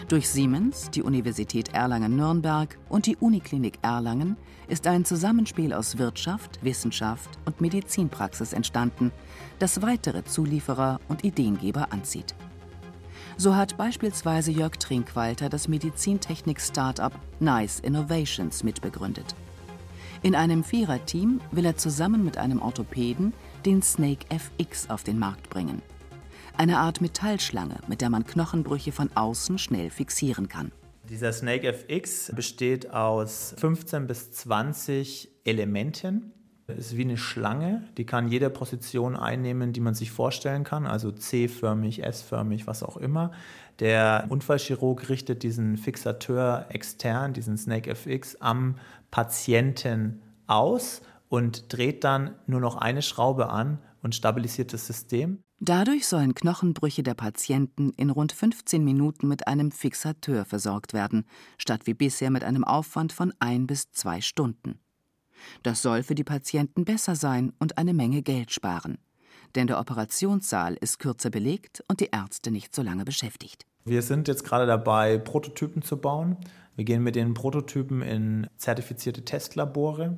Durch 0.06 0.28
Siemens, 0.28 0.88
die 0.90 1.02
Universität 1.02 1.74
Erlangen-Nürnberg 1.74 2.78
und 2.88 3.06
die 3.06 3.16
Uniklinik 3.16 3.80
Erlangen 3.82 4.36
ist 4.68 4.86
ein 4.86 5.04
Zusammenspiel 5.04 5.72
aus 5.72 5.98
Wirtschaft, 5.98 6.60
Wissenschaft 6.62 7.28
und 7.44 7.60
Medizinpraxis 7.60 8.52
entstanden, 8.52 9.10
das 9.58 9.82
weitere 9.82 10.22
Zulieferer 10.22 11.00
und 11.08 11.24
Ideengeber 11.24 11.92
anzieht. 11.92 12.36
So 13.36 13.56
hat 13.56 13.76
beispielsweise 13.76 14.52
Jörg 14.52 14.76
Trinkwalter 14.76 15.48
das 15.48 15.66
Medizintechnik-Startup 15.66 17.14
Nice 17.40 17.80
Innovations 17.80 18.62
mitbegründet. 18.62 19.34
In 20.22 20.34
einem 20.34 20.62
Viererteam 20.62 21.40
will 21.50 21.64
er 21.64 21.76
zusammen 21.76 22.24
mit 22.24 22.38
einem 22.38 22.62
Orthopäden 22.62 23.32
den 23.66 23.82
Snake 23.82 24.26
FX 24.28 24.88
auf 24.88 25.02
den 25.02 25.18
Markt 25.18 25.50
bringen 25.50 25.82
eine 26.56 26.78
Art 26.78 27.00
Metallschlange, 27.00 27.76
mit 27.88 28.00
der 28.00 28.10
man 28.10 28.24
Knochenbrüche 28.24 28.92
von 28.92 29.10
außen 29.14 29.58
schnell 29.58 29.90
fixieren 29.90 30.48
kann. 30.48 30.72
Dieser 31.08 31.32
Snake 31.32 31.66
FX 31.66 32.32
besteht 32.34 32.90
aus 32.90 33.54
15 33.58 34.06
bis 34.06 34.32
20 34.32 35.28
Elementen. 35.44 36.32
Ist 36.68 36.96
wie 36.96 37.02
eine 37.02 37.18
Schlange, 37.18 37.82
die 37.98 38.06
kann 38.06 38.28
jede 38.28 38.48
Position 38.48 39.16
einnehmen, 39.16 39.72
die 39.72 39.80
man 39.80 39.94
sich 39.94 40.10
vorstellen 40.10 40.62
kann, 40.64 40.86
also 40.86 41.10
C-förmig, 41.10 42.04
S-förmig, 42.04 42.66
was 42.66 42.82
auch 42.82 42.96
immer. 42.96 43.32
Der 43.80 44.26
Unfallchirurg 44.28 45.08
richtet 45.08 45.42
diesen 45.42 45.76
Fixateur 45.76 46.66
extern, 46.68 47.32
diesen 47.32 47.58
Snake 47.58 47.90
FX, 47.90 48.36
am 48.36 48.76
Patienten 49.10 50.22
aus 50.46 51.02
und 51.28 51.72
dreht 51.72 52.04
dann 52.04 52.36
nur 52.46 52.60
noch 52.60 52.76
eine 52.76 53.02
Schraube 53.02 53.48
an 53.48 53.78
und 54.02 54.14
stabilisiert 54.14 54.72
das 54.72 54.86
System. 54.86 55.42
Dadurch 55.60 56.06
sollen 56.06 56.34
Knochenbrüche 56.34 57.02
der 57.02 57.14
Patienten 57.14 57.90
in 57.96 58.10
rund 58.10 58.32
15 58.32 58.84
Minuten 58.84 59.28
mit 59.28 59.46
einem 59.46 59.70
Fixateur 59.70 60.44
versorgt 60.44 60.92
werden, 60.92 61.24
statt 61.56 61.82
wie 61.84 61.94
bisher 61.94 62.30
mit 62.30 62.44
einem 62.44 62.64
Aufwand 62.64 63.12
von 63.12 63.32
ein 63.38 63.66
bis 63.66 63.90
zwei 63.92 64.20
Stunden. 64.20 64.80
Das 65.62 65.82
soll 65.82 66.02
für 66.02 66.14
die 66.14 66.24
Patienten 66.24 66.84
besser 66.84 67.16
sein 67.16 67.52
und 67.58 67.78
eine 67.78 67.94
Menge 67.94 68.22
Geld 68.22 68.50
sparen. 68.50 68.98
Denn 69.54 69.66
der 69.66 69.78
Operationssaal 69.78 70.74
ist 70.80 70.98
kürzer 70.98 71.30
belegt 71.30 71.84
und 71.88 72.00
die 72.00 72.08
Ärzte 72.12 72.50
nicht 72.50 72.74
so 72.74 72.82
lange 72.82 73.04
beschäftigt. 73.04 73.66
Wir 73.84 74.02
sind 74.02 74.28
jetzt 74.28 74.44
gerade 74.44 74.66
dabei, 74.66 75.18
Prototypen 75.18 75.82
zu 75.82 75.96
bauen. 75.96 76.36
Wir 76.76 76.84
gehen 76.84 77.02
mit 77.02 77.16
den 77.16 77.34
Prototypen 77.34 78.00
in 78.00 78.46
zertifizierte 78.56 79.24
Testlabore. 79.24 80.16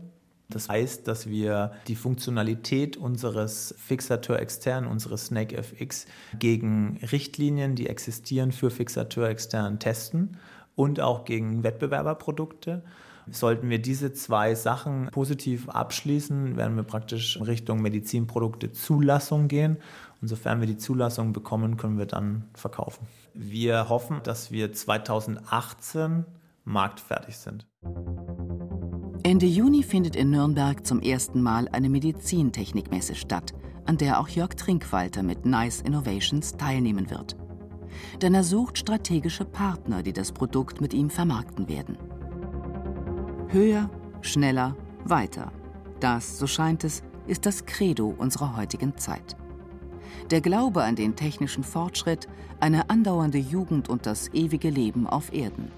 Das 0.51 0.69
heißt, 0.69 1.09
dass 1.09 1.29
wir 1.29 1.73
die 1.89 1.97
Funktionalität 1.97 2.97
unseres 2.97 3.75
Fixateur 3.79 4.39
extern, 4.39 4.87
unseres 4.87 5.27
Snake 5.27 5.57
FX, 5.57 6.07
gegen 6.39 6.99
Richtlinien, 7.11 7.75
die 7.75 7.89
existieren 7.89 8.53
für 8.53 8.71
Fixateur 8.71 9.29
extern, 9.29 9.79
testen 9.79 10.37
und 10.77 11.01
auch 11.01 11.25
gegen 11.25 11.63
Wettbewerberprodukte. 11.63 12.83
Sollten 13.31 13.71
wir 13.71 13.81
diese 13.81 14.13
zwei 14.13 14.55
Sachen 14.55 15.09
positiv 15.11 15.69
abschließen, 15.69 16.57
werden 16.57 16.77
wir 16.77 16.83
praktisch 16.83 17.37
in 17.37 17.43
Richtung 17.43 17.81
Medizinprodukte 17.81 18.73
Zulassung 18.73 19.49
gehen. 19.49 19.79
Und 20.21 20.29
sofern 20.29 20.61
wir 20.61 20.67
die 20.67 20.77
Zulassung 20.77 21.33
bekommen, 21.33 21.77
können 21.77 21.99
wir 21.99 22.07
dann 22.07 22.45
verkaufen. 22.55 23.07
Wir 23.35 23.89
hoffen, 23.89 24.21
dass 24.23 24.51
wir 24.51 24.73
2018 24.73 26.25
marktfertig 26.65 27.37
sind. 27.37 27.67
Ende 29.23 29.47
Juni 29.47 29.83
findet 29.83 30.17
in 30.17 30.31
Nürnberg 30.31 30.87
zum 30.87 31.01
ersten 31.01 31.43
Mal 31.43 31.69
eine 31.69 31.89
Medizintechnikmesse 31.89 33.15
statt, 33.15 33.55
an 33.87 33.97
der 33.97 34.21
auch 34.21 34.29
Jörg 34.29 34.55
Trinkwalter 34.55 35.23
mit 35.23 35.47
Nice 35.47 35.81
Innovations 35.81 36.57
teilnehmen 36.57 37.11
wird. 37.11 37.37
Denn 38.21 38.35
er 38.35 38.45
sucht 38.45 38.79
strategische 38.79 39.45
Partner, 39.45 40.03
die 40.03 40.13
das 40.13 40.33
Produkt 40.33 40.81
mit 40.81 40.93
ihm 40.93 41.11
vermarkten 41.11 41.69
werden. 41.69 41.97
Höher, 43.49 43.89
schneller, 44.23 44.75
weiter. 45.05 45.53
Das, 46.01 46.39
so 46.39 46.47
scheint 46.47 46.83
es, 46.83 47.03
ist 47.27 47.47
das 47.47 47.67
Credo 47.67 48.15
unserer 48.17 48.57
heutigen 48.57 48.97
Zeit. 48.97 49.37
Der 50.31 50.41
Glaube 50.41 50.83
an 50.83 50.97
den 50.97 51.15
technischen 51.15 51.63
Fortschritt, 51.63 52.29
eine 52.61 52.91
andauernde 52.91 53.39
Jugend 53.39 53.89
und 53.89 54.07
das 54.07 54.33
ewige 54.33 54.71
Leben 54.71 55.07
auf 55.07 55.33
Erden. 55.33 55.71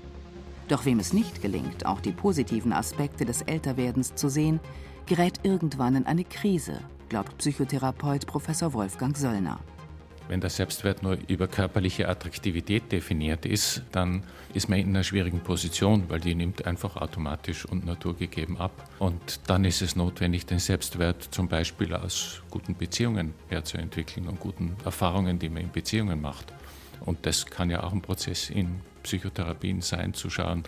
Doch 0.69 0.85
wem 0.85 0.99
es 0.99 1.13
nicht 1.13 1.43
gelingt, 1.43 1.87
auch 1.87 2.01
die 2.01 2.13
positiven 2.13 2.73
Aspekte 2.73 3.25
des 3.25 3.43
Älterwerdens 3.43 4.15
zu 4.15 4.29
sehen, 4.29 4.61
gerät 5.07 5.41
irgendwann 5.43 5.97
in 5.97 6.07
eine 6.07 6.25
Krise, 6.25 6.81
glaubt 7.09 7.39
Psychotherapeut 7.39 8.27
Professor 8.27 8.73
Wolfgang 8.73 9.17
Söllner. 9.17 9.61
Wenn 10.29 10.41
der 10.41 10.51
Selbstwert 10.51 11.03
nur 11.03 11.19
über 11.29 11.47
körperliche 11.47 12.09
Attraktivität 12.09 12.91
definiert 12.91 13.47
ist, 13.47 13.83
dann 13.93 14.25
ist 14.55 14.69
man 14.69 14.79
in 14.79 14.89
einer 14.89 15.05
schwierigen 15.05 15.41
Position, 15.41 16.05
weil 16.09 16.21
die 16.21 16.35
nimmt 16.35 16.67
einfach 16.67 16.97
automatisch 16.97 17.65
und 17.65 17.87
naturgegeben 17.87 18.59
ab. 18.59 18.89
Und 18.99 19.41
dann 19.47 19.65
ist 19.65 19.83
es 19.83 19.95
notwendig, 19.95 20.47
den 20.47 20.59
Selbstwert 20.59 21.23
zum 21.31 21.49
Beispiel 21.49 21.95
aus 21.95 22.43
guten 22.51 22.75
Beziehungen 22.75 23.35
herzuentwickeln 23.49 24.27
und 24.29 24.41
guten 24.41 24.77
Erfahrungen, 24.85 25.39
die 25.39 25.49
man 25.49 25.63
in 25.63 25.71
Beziehungen 25.71 26.21
macht. 26.21 26.53
Und 27.01 27.25
das 27.27 27.47
kann 27.47 27.71
ja 27.71 27.83
auch 27.85 27.93
ein 27.93 28.03
Prozess 28.03 28.51
in 28.51 28.81
Psychotherapien 29.03 29.81
sein, 29.83 30.15
zu 30.15 30.31
schauen, 30.31 30.65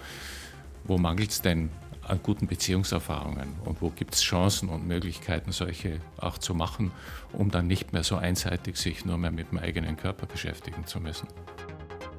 wo 0.84 0.98
mangelt 0.98 1.30
es 1.30 1.42
denn 1.42 1.70
an 2.08 2.20
guten 2.22 2.46
Beziehungserfahrungen 2.46 3.54
und 3.64 3.82
wo 3.82 3.90
gibt 3.90 4.14
es 4.14 4.22
Chancen 4.22 4.68
und 4.68 4.86
Möglichkeiten, 4.86 5.52
solche 5.52 6.00
auch 6.16 6.38
zu 6.38 6.54
machen, 6.54 6.90
um 7.32 7.50
dann 7.50 7.66
nicht 7.66 7.92
mehr 7.92 8.02
so 8.02 8.16
einseitig 8.16 8.76
sich 8.76 9.04
nur 9.04 9.18
mehr 9.18 9.30
mit 9.30 9.50
dem 9.50 9.58
eigenen 9.58 9.96
Körper 9.96 10.26
beschäftigen 10.26 10.86
zu 10.86 11.00
müssen. 11.00 11.28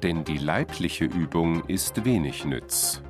Denn 0.02 0.24
die 0.24 0.38
leibliche 0.38 1.04
Übung 1.04 1.64
ist 1.66 2.04
wenig 2.04 2.44
nütz, 2.44 3.02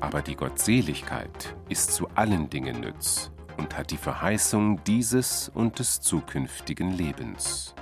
aber 0.00 0.22
die 0.22 0.36
Gottseligkeit 0.36 1.54
ist 1.68 1.92
zu 1.92 2.08
allen 2.14 2.48
Dingen 2.48 2.80
nütz 2.80 3.30
und 3.58 3.76
hat 3.76 3.90
die 3.90 3.96
Verheißung 3.96 4.82
dieses 4.84 5.50
und 5.52 5.78
des 5.78 6.00
zukünftigen 6.00 6.92
Lebens. 6.92 7.74